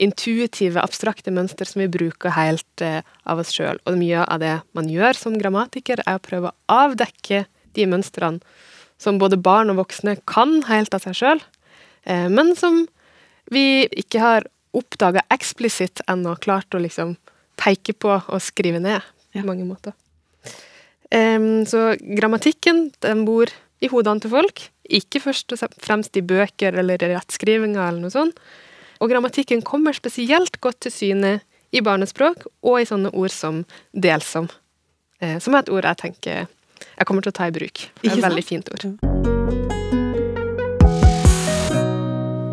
[0.00, 3.80] intuitive, abstrakte mønster som vi bruker helt eh, av oss sjøl.
[3.86, 7.44] Og mye av det man gjør som grammatiker, er å prøve å avdekke
[7.76, 8.40] de mønstrene
[9.00, 11.44] som både barn og voksne kan helt av seg sjøl,
[12.08, 12.82] eh, men som
[13.50, 17.16] vi ikke har oppdaga eksplisitt ennå, klart å liksom
[17.60, 19.00] peke på og skrive ned
[19.32, 19.42] Ja.
[19.42, 19.92] på mange måter.
[21.10, 23.50] Så grammatikken, den bor
[23.82, 28.14] i hodene til folk, ikke først og fremst i bøker eller i rettskrivinga eller noe
[28.14, 28.38] sånt.
[29.00, 31.38] Og grammatikken kommer spesielt godt til syne
[31.72, 33.62] i barnespråk og i sånne ord som
[33.96, 34.50] delsom,
[35.24, 36.48] eh, som er et ord jeg tenker
[37.00, 37.80] jeg kommer til å ta i bruk.
[38.02, 38.84] Det er et veldig fint ord.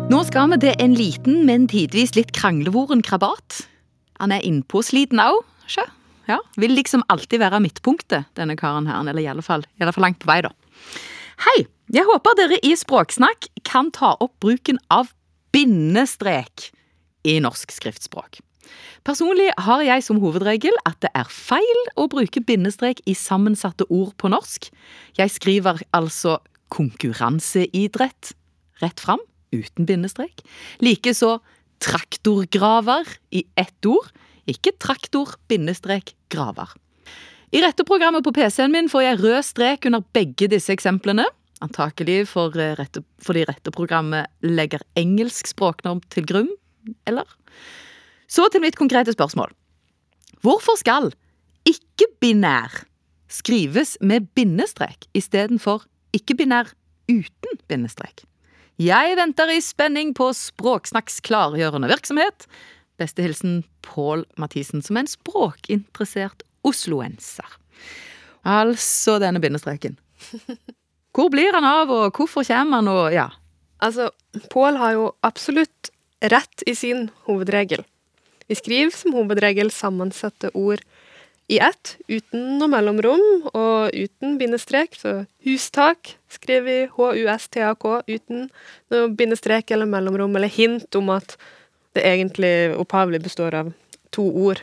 [0.08, 3.66] Nå skal vi til en liten, men tidvis litt kranglevoren krabat.
[4.22, 5.84] Han er innpåsliten òg, sjø.
[6.28, 9.00] Ja, vil liksom alltid være midtpunktet, denne karen her.
[9.04, 10.52] Eller i alle fall, i alle fall langt på vei, da.
[11.44, 11.58] Hei!
[11.88, 15.08] Jeg håper dere i Språksnakk kan ta opp bruken av
[15.54, 16.70] bindestrek
[17.28, 18.40] i norsk skriftspråk.
[19.06, 24.12] Personlig har jeg som hovedregel at det er feil å bruke bindestrek i sammensatte ord
[24.20, 24.68] på norsk.
[25.16, 26.38] Jeg skriver altså
[26.74, 28.34] konkurranseidrett
[28.82, 29.22] rett fram,
[29.54, 30.42] uten bindestrek.
[30.84, 31.38] Likeså
[31.80, 34.10] traktorgraver i ett ord,
[34.48, 36.74] ikke traktor, bindestrek, graver.
[37.48, 41.24] I retteprogrammet på PC-en min får jeg rød strek under begge disse eksemplene.
[41.64, 46.50] Antakelig for eh, rette, fordi retteprogrammet legger engelsk språknorm til grunn,
[47.08, 47.26] eller?
[48.30, 49.50] Så til mitt konkrete spørsmål.
[50.44, 51.10] Hvorfor skal
[51.66, 52.84] ikke-binær
[53.28, 55.84] skrives med bindestrek istedenfor
[56.16, 56.70] ikke-binær
[57.10, 58.22] uten bindestrek?
[58.78, 62.46] Jeg venter i spenning på Språksnakks klargjørende virksomhet.
[62.98, 67.58] Beste hilsen Pål Mathisen, som er en språkinteressert osloenser.
[68.46, 69.98] Altså denne bindestreken.
[71.18, 73.26] Hvor blir han av, og hvorfor kommer han, og ja.
[73.82, 74.12] Altså,
[74.52, 75.90] Pål har jo absolutt
[76.22, 77.82] rett i sin hovedregel.
[78.46, 80.84] Vi skriver som hovedregel sammensatte ord
[81.50, 84.94] i ett, uten noe mellomrom og uten bindestrek.
[84.94, 85.14] Så
[85.46, 88.48] hustak skriver vi H-U-S-T-A-K uten
[88.92, 91.34] noe bindestrek eller mellomrom, eller hint om at
[91.96, 93.72] det egentlig opphavlig består av
[94.14, 94.62] to ord.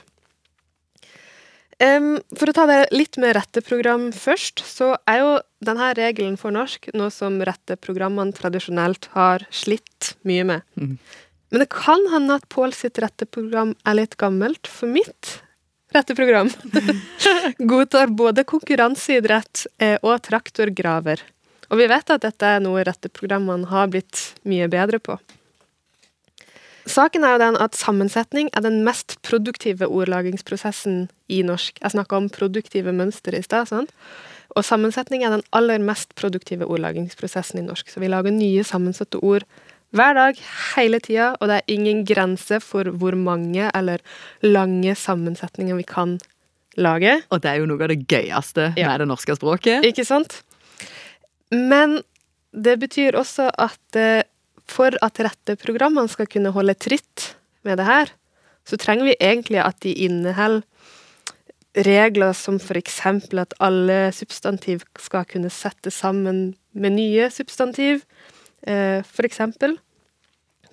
[1.84, 5.32] Em, for å ta det litt med retteprogram først, så er jo
[5.66, 10.66] denne regelen for norsk noe som retteprogrammene tradisjonelt har slitt mye med.
[10.80, 10.96] Mm.
[11.52, 15.40] Men det kan hende at Pål sitt retteprogram er litt gammelt, for mitt
[15.96, 16.50] retteprogram
[17.72, 21.22] godtar både konkurranseidrett eh, og traktorgraver.
[21.72, 25.18] Og vi vet at dette er noe retteprogrammene har blitt mye bedre på.
[26.86, 31.80] Saken er jo den at sammensetning er den mest produktive ordlagingsprosessen i norsk.
[31.82, 33.72] Jeg snakka om produktive mønstre i stad.
[33.72, 33.88] Sånn?
[34.56, 37.90] Og sammensetning er den aller mest produktive ordlagingsprosessen i norsk.
[37.90, 39.48] Så vi lager nye sammensatte ord
[39.96, 40.40] Hver dag,
[40.76, 44.02] hele tida, og det er ingen grense for hvor mange eller
[44.44, 46.18] lange sammensetninger vi kan
[46.76, 47.14] lage.
[47.32, 48.90] Og det er jo noe av det gøyeste Ja.
[48.90, 49.86] med det norske språket.
[49.88, 50.42] Ikke sant?
[51.54, 52.02] Men
[52.52, 54.24] det betyr også at eh,
[54.70, 57.36] for at rette programmene skal kunne holde tritt
[57.66, 58.12] med det her,
[58.66, 60.66] så trenger vi egentlig at de inneholder
[61.76, 68.06] regler som eksempel at alle substantiv skal kunne settes sammen med nye substantiv,
[68.64, 69.12] f.eks.
[69.12, 69.76] for eksempel.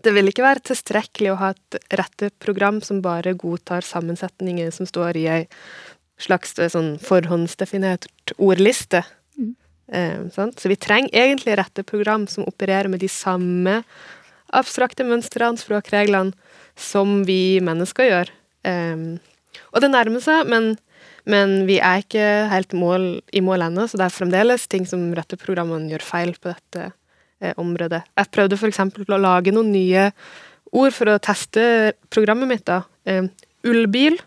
[0.03, 5.19] Det vil ikke være tilstrekkelig å ha et retteprogram som bare godtar sammensetninger som står
[5.21, 5.43] i ei
[6.23, 9.03] slags eh, sånn forhåndsdefinert ordliste.
[9.91, 10.23] Eh?
[10.33, 13.83] Så vi trenger egentlig retteprogram som opererer med de samme
[14.53, 16.35] abstrakte mønstrene, språkreglene,
[16.77, 18.33] som vi mennesker gjør.
[18.69, 19.05] Eh,
[19.73, 20.73] og det nærmer seg, men,
[21.29, 25.11] men vi er ikke helt mål, i mål ennå, så det er fremdeles ting som
[25.17, 26.89] retteprogrammene gjør feil på dette
[27.43, 28.03] eh, området.
[28.19, 30.11] Jeg prøvde eksempel å lage noen nye
[30.73, 32.67] ord for å teste programmet mitt.
[32.69, 32.83] da.
[33.05, 33.29] Eh,
[33.69, 34.19] ullbil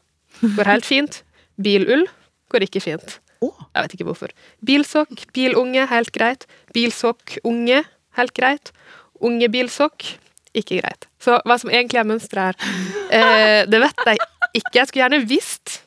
[0.42, 1.22] går helt fint.
[1.62, 2.06] Bilull
[2.52, 3.20] går ikke fint.
[3.54, 4.34] Jeg vet ikke hvorfor.
[4.66, 6.46] Bilsokk, bilunge, helt greit.
[6.76, 7.84] Bilsokkunge,
[8.20, 8.72] helt greit.
[9.24, 10.08] Unge bilsokk,
[10.56, 11.08] ikke greit.
[11.22, 12.78] Så hva som egentlig er mønsteret her,
[13.18, 14.22] eh, det vet jeg
[14.62, 14.78] ikke.
[14.80, 15.82] Jeg skulle gjerne visst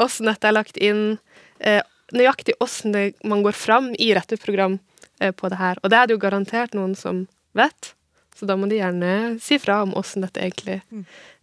[0.00, 1.18] åssen dette er lagt inn,
[1.60, 1.82] eh,
[2.14, 4.78] nøyaktig åssen man går fram i retteprogram
[5.20, 5.80] eh, på det her.
[5.82, 7.26] Og det er det jo garantert noen som
[7.56, 7.94] vet,
[8.34, 10.80] så da må de gjerne si fra om åssen dette egentlig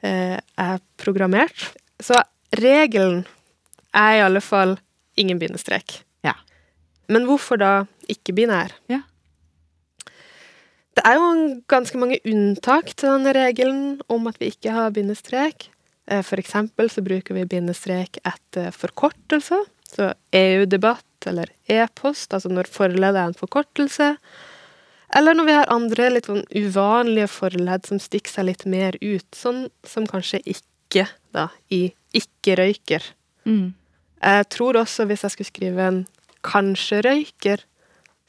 [0.04, 1.72] eh, er programmert.
[2.02, 2.18] Så
[2.58, 3.24] regelen
[3.96, 4.78] er i alle fall
[5.20, 6.02] ingen bindestrek.
[6.26, 6.36] Ja.
[7.12, 7.72] Men hvorfor da
[8.12, 8.74] ikke binær?
[8.92, 9.02] Ja.
[10.92, 11.28] Det er jo
[11.72, 15.70] ganske mange unntak til denne regelen om at vi ikke har bindestrek.
[16.08, 19.64] Eh, For eksempel så bruker vi bindestrek etter forkortelser.
[19.92, 24.16] Så EU-debatt eller e-post, altså når forleddet er en forkortelse.
[25.16, 29.28] Eller når vi har andre litt sånn uvanlige forledd som stikker seg litt mer ut,
[29.36, 33.04] sånn som kanskje ikke, da, i ikke-røyker.
[33.48, 33.74] Mm.
[34.22, 36.02] Jeg tror også hvis jeg skulle skrive en
[36.46, 37.64] kanskje-røyker,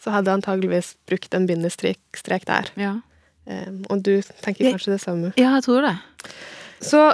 [0.02, 2.70] så hadde jeg antageligvis brukt en bindestrek strek der.
[2.80, 2.94] Ja.
[3.46, 5.32] Um, og du tenker Jeg- kanskje det samme.
[5.36, 5.96] ja, jeg tror det.
[6.80, 7.12] Så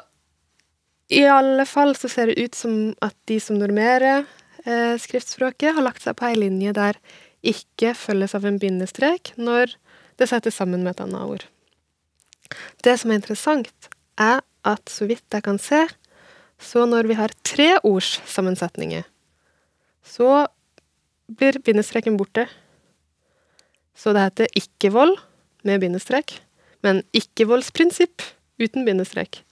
[1.11, 4.27] i alle fall så ser det ut som at de som normerer
[4.67, 6.97] eh, skriftspråket, har lagt seg på ei linje der
[7.43, 9.73] ikke følges av en bindestrek når
[10.19, 11.45] det settes sammen med et annet ord.
[12.83, 13.71] Det som er interessant,
[14.19, 15.87] er at så vidt jeg kan se,
[16.59, 19.05] så når vi har tre ords sammensetninger,
[20.03, 20.47] så
[21.29, 22.47] blir bindestreken borte.
[23.99, 25.17] Så det heter ikke-vold
[25.67, 26.39] med bindestrek,
[26.83, 28.25] men ikke-voldsprinsipp
[28.63, 29.43] uten bindestrek.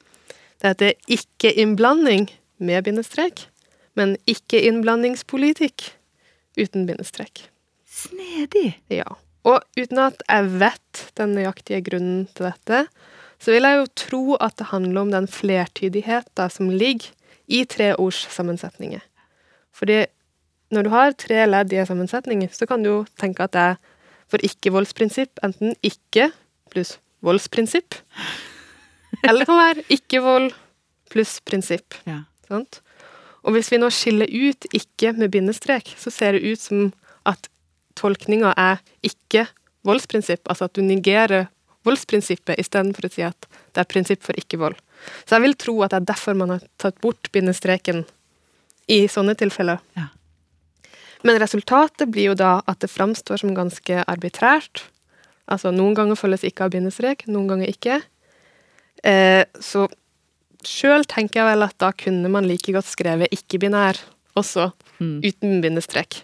[0.62, 3.46] Det heter ikke-innblanding med bindestrek,
[3.98, 5.90] men ikke-innblandingspolitikk
[6.56, 7.46] uten bindestrek.
[7.86, 8.76] Snedig.
[8.92, 9.06] Ja.
[9.46, 12.86] Og uten at jeg vet den nøyaktige grunnen til dette,
[13.42, 17.12] så vil jeg jo tro at det handler om den flertydigheten som ligger
[17.46, 19.02] i tre ords sammensetninger.
[19.76, 20.04] Fordi
[20.74, 23.66] når du har tre ledd i en sammensetning, så kan du jo tenke at det
[23.72, 23.76] er
[24.26, 26.32] for ikke-voldsprinsipp enten ikke
[26.72, 27.94] pluss voldsprinsipp,
[29.24, 30.50] eller det kan være ikke-vold
[31.10, 31.94] pluss prinsipp.
[32.06, 32.24] Ja.
[32.48, 32.80] Sant?
[33.46, 36.90] Og hvis vi nå skiller ut ikke med bindestrek, så ser det ut som
[37.26, 37.48] at
[37.98, 39.46] tolkninga er ikke
[39.86, 41.46] voldsprinsipp, altså at du negerer
[41.86, 44.76] voldsprinsippet istedenfor å si at det er prinsipp for ikke-vold.
[45.24, 48.04] Så jeg vil tro at det er derfor man har tatt bort bindestreken
[48.90, 49.80] i sånne tilfeller.
[49.98, 50.08] Ja.
[51.26, 54.84] Men resultatet blir jo da at det framstår som ganske arbitrært.
[55.50, 58.00] Altså noen ganger følges ikke av bindestrek, noen ganger ikke.
[59.06, 59.86] Eh, så
[60.66, 64.00] sjøl tenker jeg vel at da kunne man like godt skrevet ikke-binær
[64.36, 65.20] også, Mm.
[65.20, 66.22] uten bindestrek.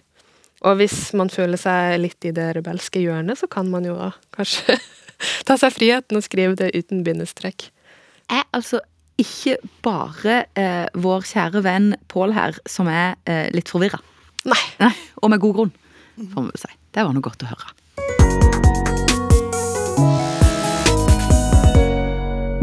[0.64, 4.12] Og hvis man føler seg litt i det rebelske hjørnet, så kan man jo da
[4.32, 4.78] kanskje
[5.46, 7.70] ta seg friheten og skrive det uten bindestrek.
[8.30, 8.80] er altså
[9.20, 14.00] ikke bare eh, vår kjære venn Pål her som er eh, litt forvirra.
[14.48, 14.58] Nei.
[14.82, 15.72] Nei, Og med god grunn,
[16.32, 16.72] får vi si.
[16.92, 17.72] Det var noe godt å høre.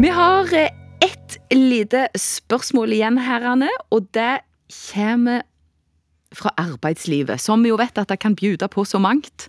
[0.00, 0.72] Vi har eh,
[1.04, 4.42] ett lite spørsmål igjen herrene, og det
[4.90, 5.44] kommer
[6.36, 9.48] fra arbeidslivet, som vi jo vet at det kan bjuda på så mangt.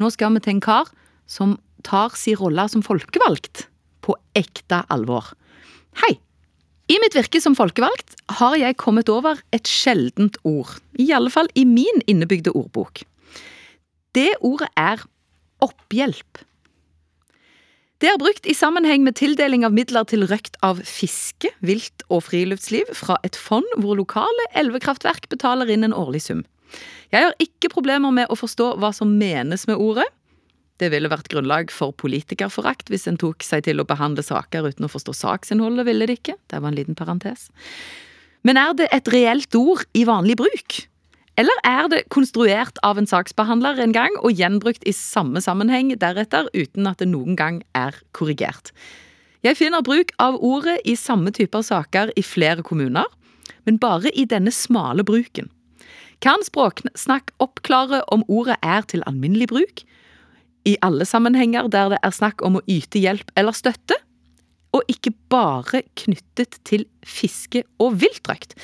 [0.00, 0.90] Nå skal vi til en kar
[1.30, 1.56] som
[1.86, 3.66] tar sin rolle som folkevalgt
[4.04, 5.32] på ekte alvor.
[6.02, 6.16] Hei!
[6.90, 10.72] I mitt virke som folkevalgt har jeg kommet over et sjeldent ord.
[10.98, 13.04] I alle fall i min innebygde ordbok.
[14.16, 15.04] Det ordet er
[15.62, 16.40] opphjelp.
[18.00, 22.24] Det er brukt i sammenheng med tildeling av midler til røkt av fiske, vilt og
[22.30, 26.40] friluftsliv fra et fond hvor lokale elvekraftverk betaler inn en årlig sum.
[27.12, 30.08] Jeg har ikke problemer med å forstå hva som menes med ordet.
[30.80, 34.86] Det ville vært grunnlag for politikerforakt hvis en tok seg til å behandle saker uten
[34.86, 36.38] å forstå saksinnholdet, ville det ikke.
[36.48, 37.50] Det var en liten parentes.
[38.46, 40.78] Men er det et reelt ord i vanlig bruk?
[41.40, 46.48] Eller er det konstruert av en saksbehandler en gang og gjenbrukt i samme sammenheng deretter,
[46.56, 48.72] uten at det noen gang er korrigert?
[49.44, 53.08] Jeg finner bruk av ordet i samme typer saker i flere kommuner,
[53.64, 55.48] men bare i denne smale bruken.
[56.20, 59.84] Kan Språksnakk oppklare om ordet er til alminnelig bruk?
[60.68, 63.96] I alle sammenhenger der det er snakk om å yte hjelp eller støtte?
[64.76, 68.54] Og ikke bare knyttet til fiske og viltdrakt.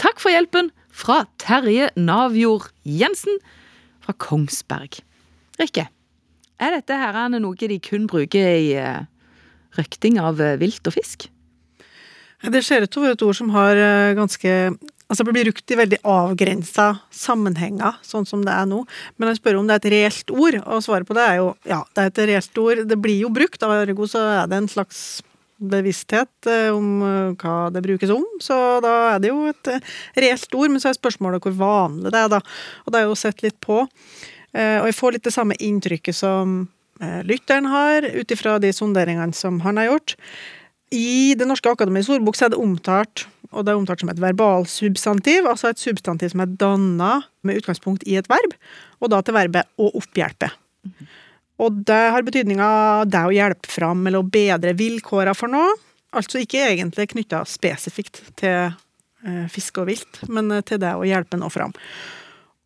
[0.00, 3.40] Takk for hjelpen fra Terje Navjord Jensen
[4.00, 5.02] fra Kongsberg.
[5.60, 5.88] Rikke,
[6.60, 9.04] er dette her noe de kun bruker i uh,
[9.76, 11.28] røkting av uh, vilt og fisk?
[12.40, 14.54] Det ser ut til å være et ord som har uh, ganske
[15.10, 18.84] Altså det blir brukt i veldig avgrensa sammenhenger, sånn som det er nå.
[19.18, 21.48] Men han spør om det er et reelt ord, og svaret på det er jo
[21.66, 22.84] ja, det er et reelt ord.
[22.86, 25.02] Det blir jo brukt, av ergo så er det en slags
[25.60, 28.24] bevissthet eh, om eh, hva det brukes om.
[28.40, 29.88] Så da er det jo et eh,
[30.24, 32.40] reelt ord, men så er spørsmålet hvor vanlig det er, da.
[32.86, 33.82] Og det er jo sett litt på.
[34.50, 36.64] Og jeg får litt det samme inntrykket som
[37.22, 40.16] lytteren har, ut ifra de sonderingene som han har gjort.
[40.90, 45.46] I Det norske akademiets ordbok er det omtalt og det er omtalt som et verbalsubstantiv,
[45.50, 47.12] altså et substantiv som er danna
[47.46, 48.54] med utgangspunkt i et verb,
[49.02, 50.52] og da til verbet å opphjelpe.
[51.60, 52.68] Og det har betydninga
[53.10, 55.74] det å hjelpe fram eller å bedre vilkåra for noe,
[56.14, 61.40] altså ikke egentlig knytta spesifikt til eh, fiske og vilt, men til det å hjelpe
[61.40, 61.74] noe fram.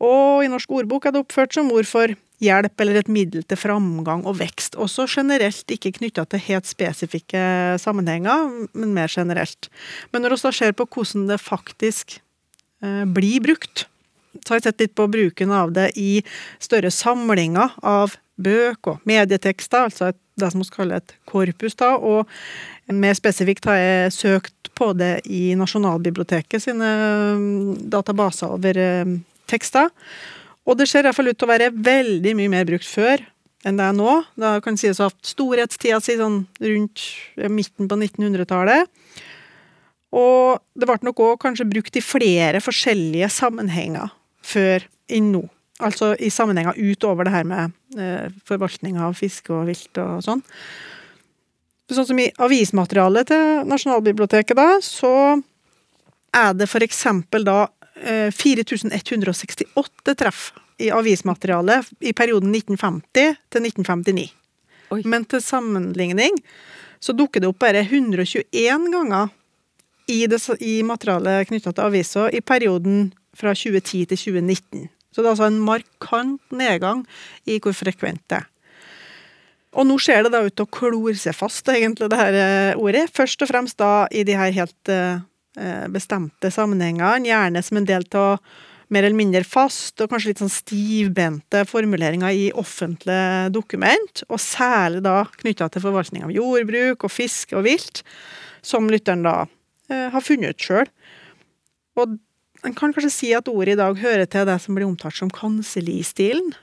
[0.05, 2.12] Og i Norsk ordbok er det oppført som ord for
[2.45, 4.78] hjelp eller et middel til framgang og vekst.
[4.80, 7.45] Også generelt, ikke knytta til helt spesifikke
[7.82, 9.70] sammenhenger, men mer generelt.
[10.12, 12.18] Men når vi da ser på hvordan det faktisk
[12.84, 13.86] eh, blir brukt,
[14.42, 16.18] så har jeg sett litt på bruken av det i
[16.62, 22.26] større samlinger av bøk og medietekster, altså det som vi kaller et korpus, da, og
[22.90, 26.88] mer spesifikt har jeg søkt på det i Nasjonalbiblioteket sine
[27.38, 29.12] mm, databaser over eh,
[29.51, 29.92] tekster.
[30.65, 33.23] Og det ser i hvert fall ut til å være veldig mye mer brukt før
[33.65, 34.19] enn det er nå.
[34.41, 37.05] Da kan sies å ha hatt storhetstida si sånn rundt
[37.53, 38.91] midten på 1900-tallet.
[40.15, 44.12] Og det ble nok òg kanskje brukt i flere forskjellige sammenhenger
[44.45, 45.43] før enn nå.
[45.83, 50.45] Altså i sammenhenger utover det her med eh, forvaltning av fiske og vilt og sånn.
[51.91, 55.41] Sånn som i avismaterialet til Nasjonalbiblioteket, da, så
[56.35, 60.49] er det eksempel da 4168 eh, treff
[60.82, 64.24] i avismaterialet i perioden 1950 til 1959.
[64.95, 65.03] Oi.
[65.09, 66.38] Men til sammenligning
[67.03, 69.30] så dukker det opp bare 121 ganger
[70.11, 74.88] i, det, i materialet knytta til aviser i perioden fra 2010 til 2019.
[75.14, 77.05] Så det er altså en markant nedgang
[77.47, 78.51] i hvor frekvent det er.
[79.74, 82.78] Og nå ser det da ut til å klore seg fast, egentlig, det her eh,
[82.78, 83.09] ordet.
[83.14, 85.22] Først og fremst da i de her helt Eh,
[85.95, 88.41] bestemte sammenhengene, gjerne som en del av
[88.93, 95.05] mer eller mindre fast og kanskje litt sånn stivbente formuleringer i offentlige dokument, og særlig
[95.07, 98.03] da knytta til forvaltning av jordbruk og fiske og vilt,
[98.65, 99.37] som lytteren da
[99.91, 100.91] eh, har funnet ut sjøl.
[102.01, 102.19] Og
[102.65, 105.33] en kan kanskje si at ordet i dag hører til det som blir omtalt som
[105.33, 106.55] kansellistilen.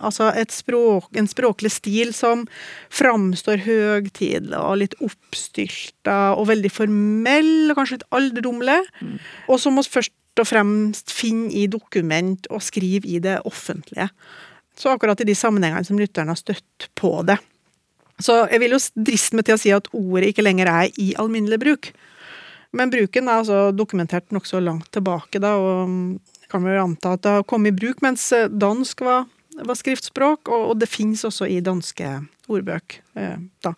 [0.00, 2.46] Altså språk, en språklig stil som
[2.94, 9.18] framstår høytidelig og litt oppstylta og veldig formell, og kanskje litt alderdomlig, mm.
[9.52, 14.08] og som vi først og fremst finner i dokument og skriver i det offentlige.
[14.78, 17.36] Så akkurat i de sammenhengene som lytteren har støtt på det.
[18.20, 21.10] Så jeg vil jo driste meg til å si at ordet ikke lenger er i
[21.20, 21.90] alminnelig bruk.
[22.76, 26.20] Men bruken er altså dokumentert nokså langt tilbake, da, og
[26.50, 29.28] kan vel anta at det har kommet i bruk mens dansk var
[29.66, 32.12] var skriftspråk, og, og det finnes også i danske
[32.50, 33.00] ordbøk.
[33.18, 33.74] Eh, da.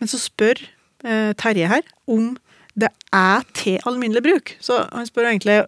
[0.00, 0.60] Men så spør
[1.04, 2.34] eh, Terje her om
[2.76, 4.54] det er til alminnelig bruk.
[4.60, 5.62] Så han spør egentlig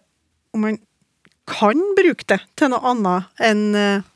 [0.56, 0.78] om man
[1.48, 4.06] kan bruke det til noe annet enn eh,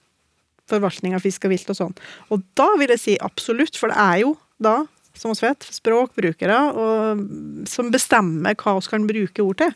[0.71, 1.95] forvaltning av fisk og vilt og sånn.
[2.33, 4.83] Og da vil jeg si absolutt, for det er jo da
[5.19, 7.23] som vi vet, språkbrukere, og,
[7.69, 9.75] som bestemmer hva vi kan bruke ord til,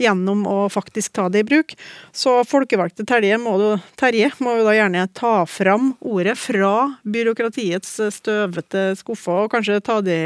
[0.00, 1.74] gjennom å faktisk ta det i bruk.
[2.12, 3.68] Så folkevalgte Terje må, du,
[4.00, 10.00] Terje må jo da gjerne ta fram ordet fra byråkratiets støvete skuffer, og kanskje ta
[10.04, 10.20] det,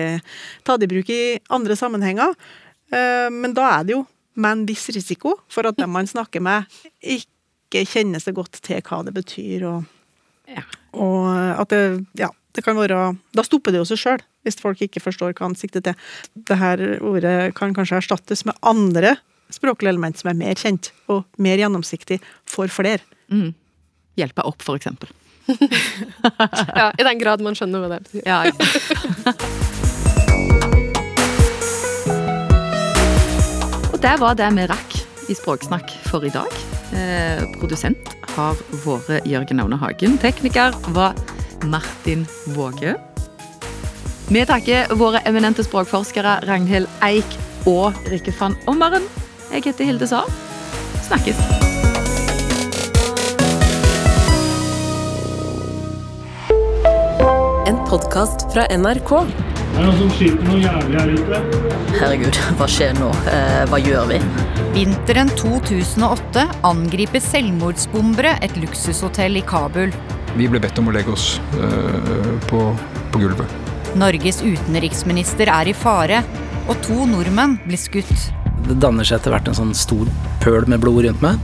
[0.66, 1.22] ta det i bruk i
[1.54, 2.36] andre sammenhenger.
[2.92, 6.42] Eh, men da er det jo med en viss risiko for at dem man snakker
[6.42, 6.68] med,
[7.00, 9.92] ikke kjenner seg godt til hva det betyr, og,
[10.50, 10.64] ja.
[10.92, 11.28] og
[11.64, 11.84] at det
[12.18, 15.48] Ja det kan være Da stopper det jo seg sjøl, hvis folk ikke forstår hva
[15.48, 15.94] han sikter til.
[16.34, 19.16] Dette ordet kan kanskje erstattes med andre
[19.52, 23.02] språklige element som er mer kjent og mer gjennomsiktig for flere.
[23.28, 23.54] Mm.
[24.18, 25.08] Hjelpe opp, for eksempel.
[26.74, 28.22] Ja, I den grad man skjønner hva det betyr.
[28.24, 28.52] Ja, ja.
[33.94, 34.96] Og det var det vi rakk
[35.30, 36.50] i Språksnakk for i dag.
[36.96, 40.18] Eh, produsent har vært Jørgen Aune Hagen.
[40.22, 41.14] Tekniker var
[41.70, 42.94] Martin Våge.
[44.28, 47.36] Vi takker våre eminente språkforskere Ragnhild Eik
[47.68, 49.04] og Rikke van Ommeren.
[49.52, 50.28] Jeg heter Hilde Saar.
[51.04, 51.40] Snakkes.
[57.68, 59.12] En podkast fra NRK.
[59.74, 61.38] Det er noen som skyter noe jævlig her ute.
[61.98, 63.08] Herregud, hva skjer nå?
[63.30, 64.18] Eh, hva gjør vi?
[64.74, 69.94] Vinteren 2008 angriper selvmordsbombere et luksushotell i Kabul.
[70.34, 72.62] Vi ble bedt om å legge oss øh, på,
[73.14, 73.50] på gulvet.
[73.94, 76.24] Norges utenriksminister er i fare,
[76.66, 78.10] og to nordmenn blir skutt.
[78.64, 80.08] Det danner seg etter hvert en sånn stor
[80.42, 81.38] pøl med blod rundt meg.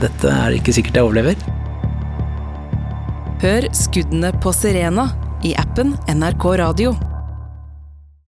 [0.00, 1.36] Dette er ikke sikkert jeg overlever.
[3.40, 5.10] Hør skuddene på Sirena
[5.44, 6.96] i appen NRK Radio.